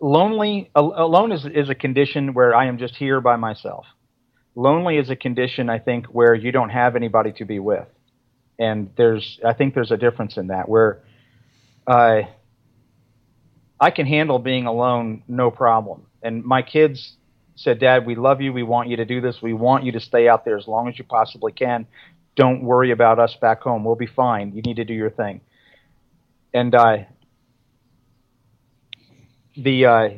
[0.00, 3.86] Lonely alone is is a condition where I am just here by myself.
[4.54, 7.86] Lonely is a condition I think where you don't have anybody to be with,
[8.58, 11.02] and there's I think there's a difference in that where
[11.86, 12.30] I
[13.78, 17.16] I can handle being alone no problem, and my kids
[17.54, 18.52] said, "Dad, we love you.
[18.52, 19.42] We want you to do this.
[19.42, 21.86] We want you to stay out there as long as you possibly can.
[22.36, 23.84] Don't worry about us back home.
[23.84, 24.52] We'll be fine.
[24.54, 25.42] You need to do your thing."
[26.52, 27.06] And I
[29.62, 30.08] the uh,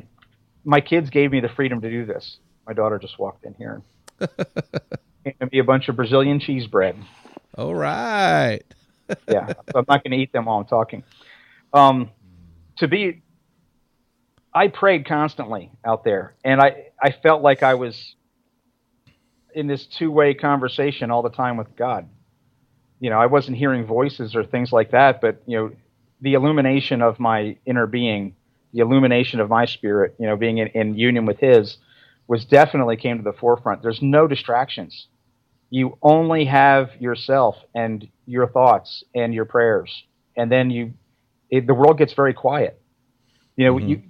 [0.64, 2.38] my kids gave me the freedom to do this.
[2.66, 3.82] My daughter just walked in here
[4.20, 6.96] and me a bunch of Brazilian cheese bread.
[7.56, 8.62] All right.
[9.28, 11.02] Yeah, so I'm not going to eat them while I'm talking.
[11.74, 12.08] Um,
[12.78, 13.20] to be,
[14.54, 18.14] I prayed constantly out there, and I I felt like I was
[19.54, 22.08] in this two way conversation all the time with God.
[23.00, 25.72] You know, I wasn't hearing voices or things like that, but you know,
[26.22, 28.34] the illumination of my inner being
[28.72, 31.78] the illumination of my spirit, you know, being in, in union with His,
[32.26, 33.82] was definitely came to the forefront.
[33.82, 35.08] There's no distractions.
[35.70, 40.04] You only have yourself and your thoughts and your prayers,
[40.36, 40.94] and then you,
[41.50, 42.80] it, the world gets very quiet.
[43.56, 43.88] You know, mm-hmm.
[43.88, 44.02] you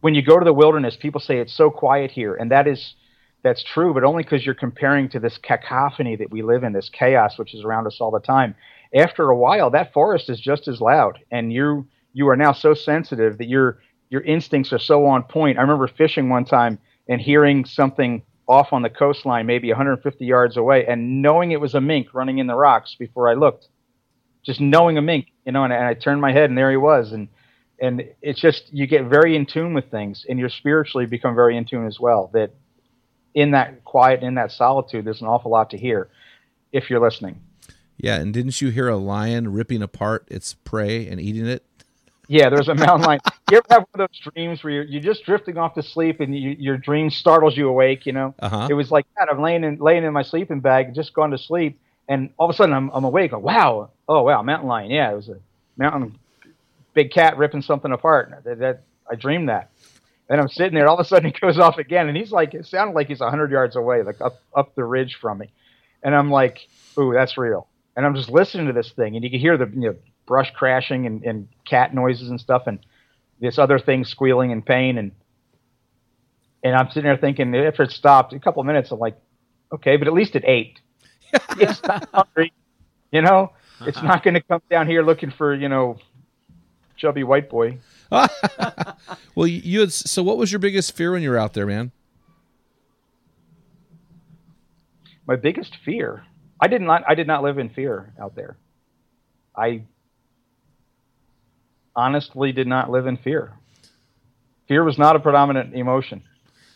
[0.00, 2.94] when you go to the wilderness, people say it's so quiet here, and that is
[3.42, 6.90] that's true, but only because you're comparing to this cacophony that we live in, this
[6.90, 8.54] chaos which is around us all the time.
[8.94, 12.74] After a while, that forest is just as loud, and you you are now so
[12.74, 13.78] sensitive that your
[14.10, 15.58] your instincts are so on point.
[15.58, 20.56] I remember fishing one time and hearing something off on the coastline, maybe 150 yards
[20.56, 23.68] away, and knowing it was a mink running in the rocks before I looked.
[24.44, 26.76] Just knowing a mink, you know, and, and I turned my head, and there he
[26.76, 27.28] was, and
[27.80, 31.56] and it's just you get very in tune with things, and you're spiritually become very
[31.56, 32.30] in tune as well.
[32.32, 32.54] That
[33.34, 36.08] in that quiet, in that solitude, there's an awful lot to hear
[36.72, 37.40] if you're listening.
[37.96, 41.64] Yeah, and didn't you hear a lion ripping apart its prey and eating it?
[42.30, 43.20] Yeah, there's a mountain lion.
[43.50, 46.20] You ever have one of those dreams where you're, you're just drifting off to sleep
[46.20, 48.06] and you, your dream startles you awake?
[48.06, 48.68] You know, Uh-huh.
[48.70, 49.28] it was like that.
[49.28, 52.54] I'm laying in laying in my sleeping bag, just gone to sleep, and all of
[52.54, 53.32] a sudden I'm I'm awake.
[53.32, 54.90] Like, wow, oh wow, mountain lion.
[54.92, 55.38] Yeah, it was a
[55.76, 56.18] mountain
[56.94, 58.32] big cat ripping something apart.
[58.44, 59.70] That, that I dreamed that.
[60.28, 60.86] And I'm sitting there.
[60.86, 63.18] All of a sudden, he goes off again, and he's like, it sounded like he's
[63.18, 65.50] hundred yards away, like up up the ridge from me.
[66.04, 67.66] And I'm like, ooh, that's real.
[67.96, 69.96] And I'm just listening to this thing, and you can hear the you know,
[70.30, 72.78] brush crashing and, and cat noises and stuff, and
[73.40, 75.10] this other thing squealing in pain, and
[76.62, 79.18] and I'm sitting there thinking, if it stopped, a couple of minutes, I'm like,
[79.72, 80.78] okay, but at least it ate.
[81.32, 82.52] it's not hungry,
[83.10, 83.52] you know.
[83.80, 84.06] It's uh-huh.
[84.06, 85.98] not going to come down here looking for you know,
[86.96, 87.78] chubby white boy.
[89.34, 91.64] Well, you, you had, so what was your biggest fear when you were out there,
[91.64, 91.92] man?
[95.30, 96.24] my biggest fear
[96.60, 98.56] i did not i did not live in fear out there
[99.56, 99.80] i
[102.00, 103.52] honestly did not live in fear.
[104.68, 106.22] Fear was not a predominant emotion.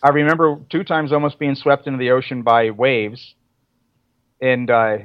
[0.03, 3.35] I remember two times almost being swept into the ocean by waves
[4.41, 4.99] and uh,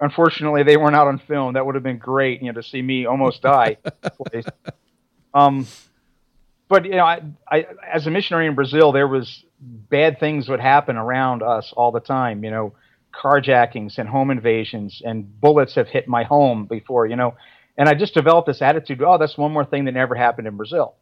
[0.00, 1.54] unfortunately they weren't out on film.
[1.54, 3.78] That would have been great you know to see me almost die.
[5.34, 5.66] Um
[6.66, 10.60] but you know I, I as a missionary in brazil there was bad things would
[10.60, 12.72] happen around us all the time you know
[13.16, 17.34] carjackings and home invasions and bullets have hit my home before, you know.
[17.78, 20.56] And I just developed this attitude, oh, that's one more thing that never happened in
[20.56, 20.96] Brazil.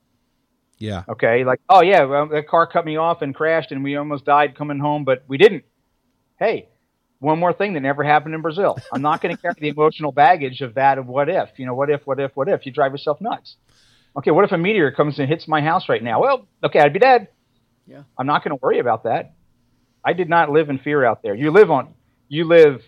[0.79, 1.05] Yeah.
[1.09, 4.25] Okay, like, oh yeah, well, the car cut me off and crashed and we almost
[4.25, 5.65] died coming home, but we didn't.
[6.39, 6.69] Hey,
[7.21, 8.77] one more thing that never happened in Brazil.
[8.93, 11.75] I'm not going to carry the emotional baggage of that of what if, you know,
[11.75, 12.67] what if, what if, what if.
[12.67, 13.57] You drive yourself nuts.
[14.17, 16.21] Okay, what if a meteor comes and hits my house right now?
[16.21, 17.29] Well, okay, I'd be dead.
[17.87, 18.03] Yeah.
[18.19, 19.35] I'm not going to worry about that.
[20.05, 21.35] I did not live in fear out there.
[21.35, 21.95] You live on,
[22.29, 22.83] you live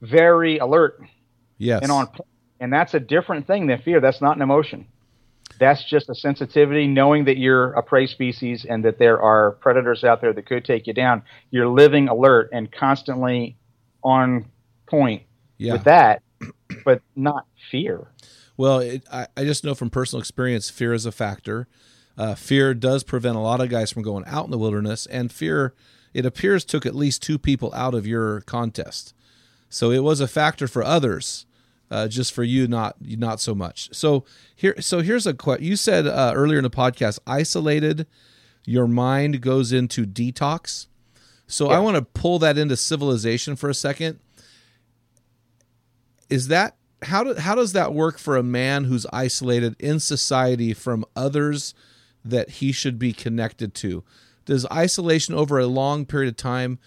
[0.00, 1.00] very alert
[1.58, 1.82] Yes.
[1.82, 2.08] and on.
[2.60, 4.00] And that's a different thing than fear.
[4.00, 4.86] That's not an emotion.
[5.58, 10.04] That's just a sensitivity, knowing that you're a prey species and that there are predators
[10.04, 11.22] out there that could take you down.
[11.50, 13.56] You're living alert and constantly
[14.02, 14.46] on
[14.86, 15.22] point
[15.56, 15.72] yeah.
[15.72, 16.22] with that,
[16.84, 18.08] but not fear.
[18.56, 21.68] Well, it, I, I just know from personal experience, fear is a factor.
[22.18, 25.30] Uh, fear does prevent a lot of guys from going out in the wilderness, and
[25.30, 25.74] fear,
[26.12, 29.14] it appears, took at least two people out of your contest.
[29.68, 31.45] So it was a factor for others,
[31.90, 33.88] uh, just for you, not not so much.
[33.92, 34.24] So
[34.54, 35.64] here, so here's a question.
[35.64, 38.06] You said uh, earlier in the podcast, isolated,
[38.64, 40.86] your mind goes into detox.
[41.46, 44.18] So I want to pull that into civilization for a second.
[46.28, 50.74] Is that how do, how does that work for a man who's isolated in society
[50.74, 51.74] from others
[52.24, 54.02] that he should be connected to?
[54.44, 56.78] Does isolation over a long period of time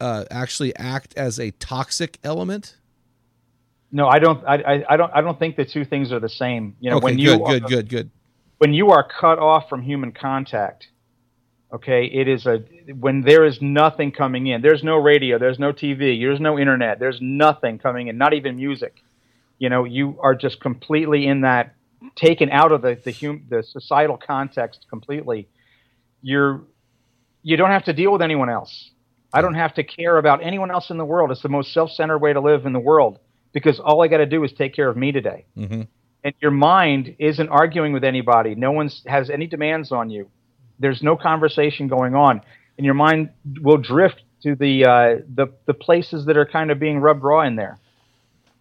[0.00, 2.76] uh, actually act as a toxic element?
[3.92, 4.44] No, I don't.
[4.46, 5.10] I, I, I don't.
[5.14, 6.76] I don't think the two things are the same.
[6.80, 8.10] You know, okay, when you good, are, good, good.
[8.58, 10.88] when you are cut off from human contact,
[11.72, 12.58] okay, it is a
[12.98, 14.62] when there is nothing coming in.
[14.62, 15.38] There's no radio.
[15.38, 16.20] There's no TV.
[16.20, 17.00] There's no internet.
[17.00, 18.16] There's nothing coming in.
[18.16, 18.94] Not even music.
[19.58, 21.74] You know, you are just completely in that
[22.14, 25.48] taken out of the the hum, the societal context completely.
[26.22, 26.62] You're
[27.42, 28.90] you don't have to deal with anyone else.
[29.32, 31.30] I don't have to care about anyone else in the world.
[31.30, 33.18] It's the most self-centered way to live in the world
[33.52, 35.44] because all I got to do is take care of me today.
[35.54, 35.82] hmm
[36.24, 38.54] And your mind isn't arguing with anybody.
[38.54, 40.28] No one has any demands on you.
[40.78, 42.40] There's no conversation going on,
[42.76, 43.30] and your mind
[43.62, 47.42] will drift to the uh, the the places that are kind of being rubbed raw
[47.42, 47.78] in there.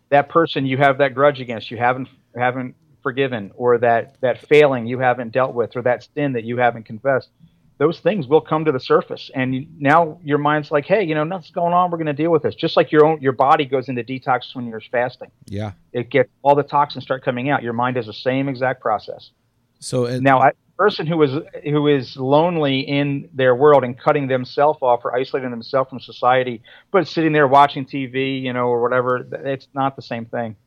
[0.10, 4.88] That person you have that grudge against, you haven't haven't forgiven, or that that failing
[4.88, 7.30] you haven't dealt with, or that sin that you haven't confessed.
[7.80, 11.16] Those things will come to the surface, and you, now your mind's like, "Hey, you
[11.16, 11.90] know, nothing's going on.
[11.90, 14.54] We're going to deal with this." Just like your own your body goes into detox
[14.54, 15.72] when you're fasting Yeah.
[15.94, 17.64] it gets all the toxins start coming out.
[17.64, 19.32] Your mind does the same exact process.
[19.80, 21.32] So and, Now, a person who is
[21.64, 26.62] who is lonely in their world and cutting themselves off or isolating themselves from society,
[26.92, 30.58] but sitting there watching TV, you know, or whatever, it's not the same thing.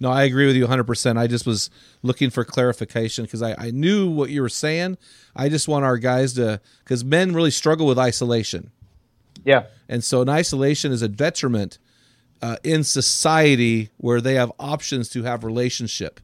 [0.00, 1.18] No, I agree with you 100%.
[1.18, 1.68] I just was
[2.02, 4.96] looking for clarification because I, I knew what you were saying.
[5.36, 8.70] I just want our guys to, because men really struggle with isolation.
[9.44, 9.64] Yeah.
[9.88, 11.78] And so an isolation is a detriment
[12.40, 16.18] uh, in society where they have options to have relationship.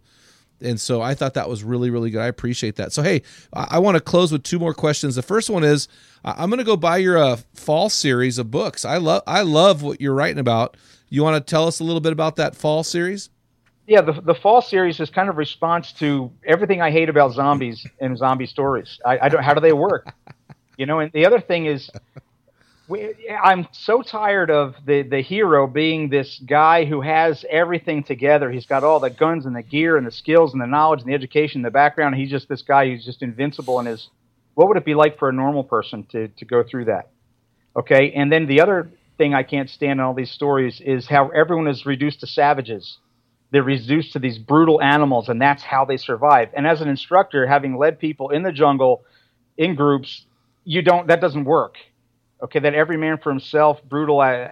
[0.63, 2.23] And so I thought that was really, really good.
[2.23, 2.93] I appreciate that.
[2.93, 3.21] So, hey,
[3.53, 5.15] I, I want to close with two more questions.
[5.15, 5.87] The first one is
[6.25, 8.87] I- I'm going to go buy your uh, fall series of books.
[8.87, 10.79] I love, I love what you're writing about.
[11.11, 13.29] You want to tell us a little bit about that fall series?
[13.87, 17.87] Yeah, the the fall series is kind of response to everything I hate about zombies
[18.01, 18.99] and zombie stories.
[19.05, 19.43] I, I don't.
[19.43, 20.15] How do they work?
[20.77, 21.91] You know, and the other thing is,
[22.89, 28.51] we, I'm so tired of the the hero being this guy who has everything together.
[28.51, 31.09] He's got all the guns and the gear and the skills and the knowledge and
[31.11, 32.17] the education and the background.
[32.17, 34.11] He's just this guy who's just invincible And is
[34.55, 37.11] What would it be like for a normal person to to go through that?
[37.77, 41.29] Okay, and then the other thing I can't stand in all these stories is how
[41.31, 42.99] everyone is reduced to savages
[43.51, 46.49] they're reduced to these brutal animals and that's how they survive.
[46.55, 49.05] And as an instructor having led people in the jungle
[49.57, 50.25] in groups
[50.65, 51.77] you don't that doesn't work.
[52.43, 54.49] Okay that every man for himself brutal uh,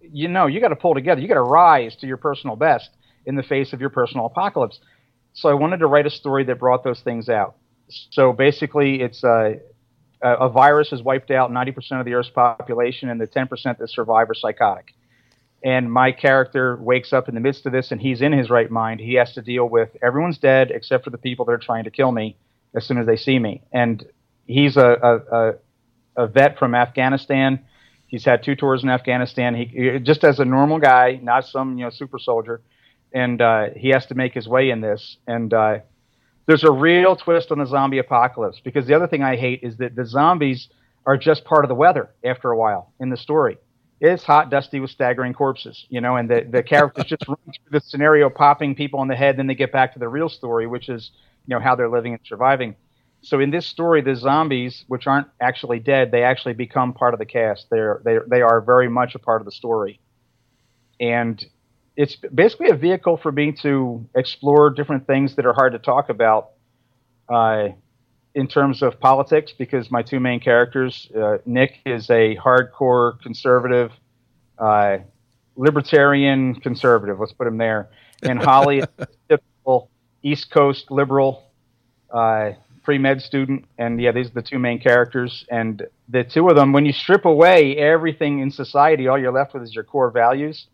[0.00, 1.20] you know you got to pull together.
[1.20, 2.90] You got to rise to your personal best
[3.24, 4.78] in the face of your personal apocalypse.
[5.32, 7.56] So i wanted to write a story that brought those things out.
[8.10, 9.54] So basically it's uh,
[10.22, 13.90] a, a virus has wiped out 90% of the earth's population and the 10% that
[13.90, 14.94] survive are psychotic
[15.66, 18.70] and my character wakes up in the midst of this and he's in his right
[18.70, 21.82] mind he has to deal with everyone's dead except for the people that are trying
[21.82, 22.36] to kill me
[22.74, 23.62] as soon as they see me.
[23.72, 24.04] And
[24.46, 25.54] he's a, a, a,
[26.24, 27.64] a vet from afghanistan.
[28.06, 29.56] He's had two tours in afghanistan.
[29.56, 32.62] He just as a normal guy not some you know super soldier.
[33.12, 35.16] And uh, he has to make his way in this.
[35.26, 35.78] And uh,
[36.46, 39.78] there's a real twist on the zombie apocalypse because the other thing i hate is
[39.78, 40.68] that the zombies
[41.04, 43.58] are just part of the weather after a while in the story
[44.00, 47.70] it's hot, dusty with staggering corpses, you know, and the, the characters just run through
[47.70, 50.66] the scenario, popping people on the head, then they get back to the real story,
[50.66, 51.10] which is,
[51.46, 52.76] you know, how they're living and surviving.
[53.22, 57.18] So in this story, the zombies, which aren't actually dead, they actually become part of
[57.18, 57.66] the cast.
[57.70, 59.98] They're they they are very much a part of the story,
[61.00, 61.44] and
[61.96, 66.08] it's basically a vehicle for me to explore different things that are hard to talk
[66.08, 66.50] about.
[67.28, 67.70] Uh,
[68.36, 73.90] in terms of politics because my two main characters, uh, Nick is a hardcore conservative,
[74.58, 74.98] uh,
[75.56, 77.18] libertarian conservative.
[77.18, 77.88] Let's put him there,
[78.22, 79.90] and Holly is a typical
[80.22, 81.44] East Coast liberal,
[82.10, 82.50] uh,
[82.82, 83.64] pre med student.
[83.78, 85.46] And yeah, these are the two main characters.
[85.50, 89.54] And the two of them, when you strip away everything in society, all you're left
[89.54, 90.66] with is your core values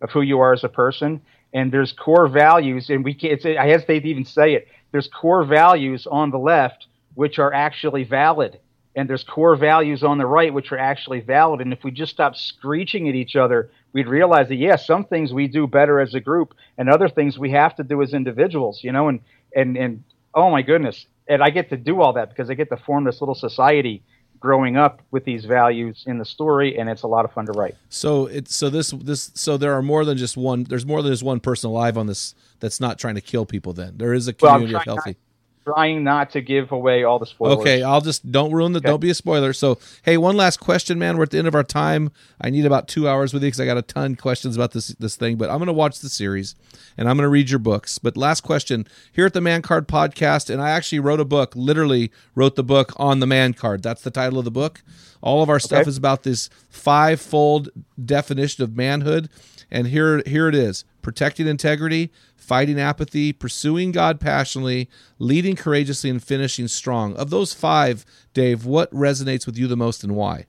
[0.00, 1.20] of who you are as a person.
[1.52, 3.44] And there's core values, and we can't.
[3.44, 4.68] I hesitate to even say it.
[4.90, 8.58] There's core values on the left which are actually valid.
[8.96, 11.60] And there's core values on the right which are actually valid.
[11.60, 15.32] And if we just stop screeching at each other, we'd realize that yes, some things
[15.32, 18.84] we do better as a group, and other things we have to do as individuals.
[18.84, 19.20] You know, and
[19.54, 22.68] and and oh my goodness, and I get to do all that because I get
[22.70, 24.02] to form this little society
[24.44, 27.52] growing up with these values in the story, and it's a lot of fun to
[27.52, 27.74] write.
[27.88, 30.64] So it's so this this so there are more than just one.
[30.64, 33.72] There's more than just one person alive on this that's not trying to kill people.
[33.72, 35.16] Then there is a Well, community of trying healthy.
[35.64, 37.58] Trying not to give away all the spoilers.
[37.58, 38.78] Okay, I'll just don't ruin the.
[38.80, 38.88] Okay.
[38.88, 39.54] Don't be a spoiler.
[39.54, 41.16] So, hey, one last question, man.
[41.16, 42.10] We're at the end of our time.
[42.40, 44.72] I need about two hours with you because I got a ton of questions about
[44.72, 45.36] this this thing.
[45.36, 46.54] But I'm going to watch the series
[46.98, 47.98] and I'm going to read your books.
[47.98, 51.54] But last question here at the Man Card Podcast, and I actually wrote a book.
[51.56, 53.82] Literally wrote the book on the Man Card.
[53.82, 54.82] That's the title of the book.
[55.22, 55.88] All of our stuff Okay.
[55.88, 57.70] is about this five-fold
[58.04, 59.30] definition of manhood,
[59.74, 66.22] and here here it is: protecting integrity, fighting apathy, pursuing God passionately, leading courageously, and
[66.22, 67.14] finishing strong.
[67.16, 70.46] Of those five, Dave, what resonates with you the most and why?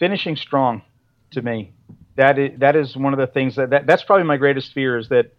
[0.00, 0.82] finishing strong
[1.30, 1.70] to me
[2.16, 4.96] that is that is one of the things that, that that's probably my greatest fear
[4.98, 5.32] is that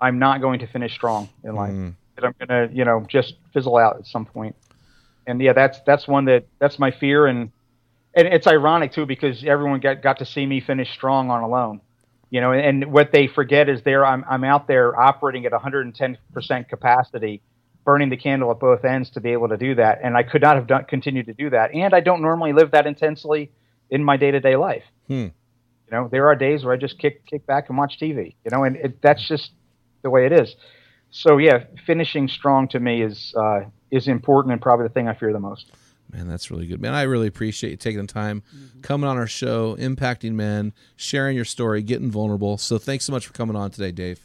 [0.00, 1.94] i'm not going to finish strong in life mm.
[2.16, 4.34] that i'm going to you know just fizzle out at some point.
[4.34, 4.56] point
[5.26, 7.52] and yeah that's that's one that that's my fear and
[8.14, 11.80] and it's ironic too because everyone got got to see me finish strong on alone
[12.30, 16.68] you know and what they forget is there i'm i'm out there operating at 110%
[16.68, 17.42] capacity
[17.86, 20.00] burning the candle at both ends to be able to do that.
[20.02, 21.72] And i could not have done continued to do that.
[21.72, 23.50] And i don't normally live that intensely
[23.88, 24.82] in my day-to-day life.
[25.06, 25.28] Hmm.
[25.86, 28.50] you know there are days where i just kick kick back and watch tv you
[28.50, 29.52] know and it, that's just
[30.02, 30.54] the way it is.
[31.10, 33.60] So yeah finishing strong to me is uh,
[33.90, 35.70] is important and probably the thing i fear the most
[36.12, 36.80] Man, that's really good.
[36.80, 38.80] Man, I really appreciate you taking the time, mm-hmm.
[38.80, 42.58] coming on our show, impacting men, sharing your story, getting vulnerable.
[42.58, 44.20] So thanks so much for coming on today, Dave.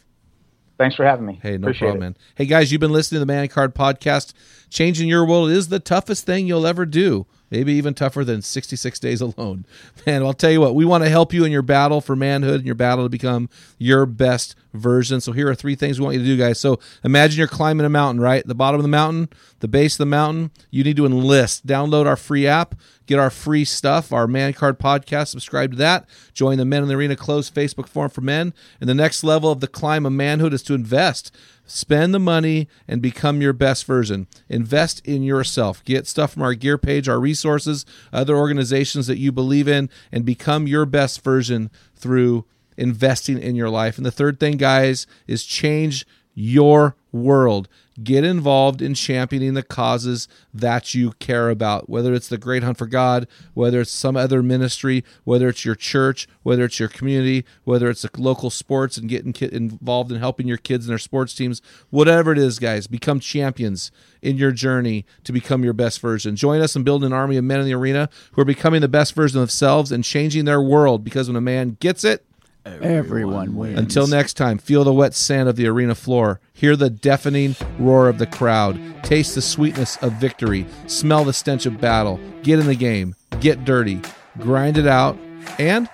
[0.78, 1.38] Thanks for having me.
[1.42, 2.06] Hey, no Appreciate problem, it.
[2.06, 2.16] man.
[2.34, 4.32] Hey, guys, you've been listening to the Man Card podcast.
[4.70, 7.26] Changing your world is the toughest thing you'll ever do.
[7.52, 9.66] Maybe even tougher than 66 days alone.
[10.06, 12.56] Man, I'll tell you what, we want to help you in your battle for manhood
[12.56, 15.20] and your battle to become your best version.
[15.20, 16.58] So here are three things we want you to do, guys.
[16.58, 18.42] So imagine you're climbing a mountain, right?
[18.46, 19.28] The bottom of the mountain,
[19.60, 21.66] the base of the mountain, you need to enlist.
[21.66, 22.74] Download our free app,
[23.04, 26.88] get our free stuff, our Man Card podcast, subscribe to that, join the Men in
[26.88, 28.54] the Arena closed Facebook forum for men.
[28.80, 31.30] And the next level of the climb of manhood is to invest.
[31.74, 34.26] Spend the money and become your best version.
[34.50, 35.82] Invest in yourself.
[35.86, 40.26] Get stuff from our gear page, our resources, other organizations that you believe in, and
[40.26, 42.44] become your best version through
[42.76, 43.96] investing in your life.
[43.96, 47.70] And the third thing, guys, is change your world.
[48.02, 52.78] Get involved in championing the causes that you care about, whether it's the Great Hunt
[52.78, 57.44] for God, whether it's some other ministry, whether it's your church, whether it's your community,
[57.64, 61.34] whether it's the local sports and getting involved in helping your kids and their sports
[61.34, 63.90] teams, whatever it is, guys, become champions
[64.22, 66.34] in your journey to become your best version.
[66.34, 68.88] Join us in building an army of men in the arena who are becoming the
[68.88, 72.24] best version of themselves and changing their world because when a man gets it,
[72.64, 73.78] Everyone wins.
[73.78, 78.08] until next time, feel the wet sand of the arena floor, hear the deafening roar
[78.08, 82.66] of the crowd, taste the sweetness of victory, smell the stench of battle, get in
[82.66, 84.00] the game, get dirty,
[84.38, 85.18] grind it out,
[85.58, 85.88] and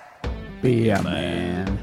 [0.62, 1.78] be a man.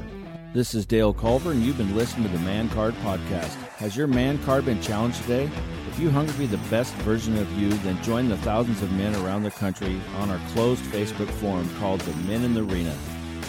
[0.52, 3.54] This is Dale Culver, and you've been listening to the Man Card Podcast.
[3.76, 5.50] Has your man card been challenged today?
[5.88, 8.90] If you hunger to be the best version of you, then join the thousands of
[8.92, 12.94] men around the country on our closed Facebook forum called the Men in the Arena.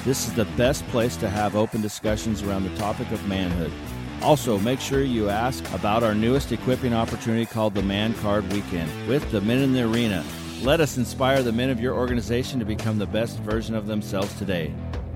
[0.08, 3.74] This is the best place to have open discussions around the topic of manhood.
[4.22, 8.90] Also, make sure you ask about our newest equipping opportunity called the Man Card Weekend
[9.10, 10.24] with the Men in the Arena.
[10.62, 14.34] Let us inspire the men of your organization to become the best version of themselves
[14.36, 14.74] today.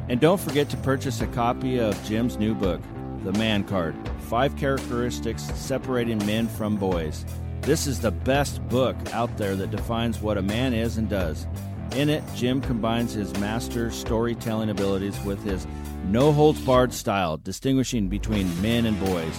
[0.09, 2.81] And don't forget to purchase a copy of Jim's new book,
[3.23, 7.23] The Man Card Five Characteristics Separating Men from Boys.
[7.61, 11.47] This is the best book out there that defines what a man is and does.
[11.95, 15.67] In it, Jim combines his master storytelling abilities with his
[16.05, 19.37] no holds barred style, distinguishing between men and boys.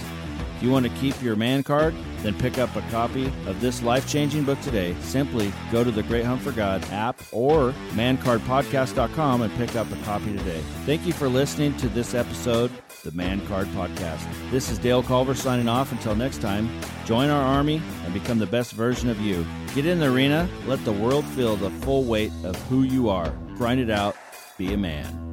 [0.55, 3.81] If you want to keep your man card, then pick up a copy of this
[3.81, 4.95] life changing book today.
[5.01, 9.95] Simply go to the Great Hunt for God app or mancardpodcast.com and pick up a
[10.03, 10.61] copy today.
[10.85, 12.71] Thank you for listening to this episode,
[13.03, 14.25] the Man Card Podcast.
[14.49, 15.91] This is Dale Culver signing off.
[15.91, 16.69] Until next time,
[17.05, 19.45] join our army and become the best version of you.
[19.75, 23.29] Get in the arena, let the world feel the full weight of who you are.
[23.57, 24.15] Grind it out,
[24.57, 25.32] be a man.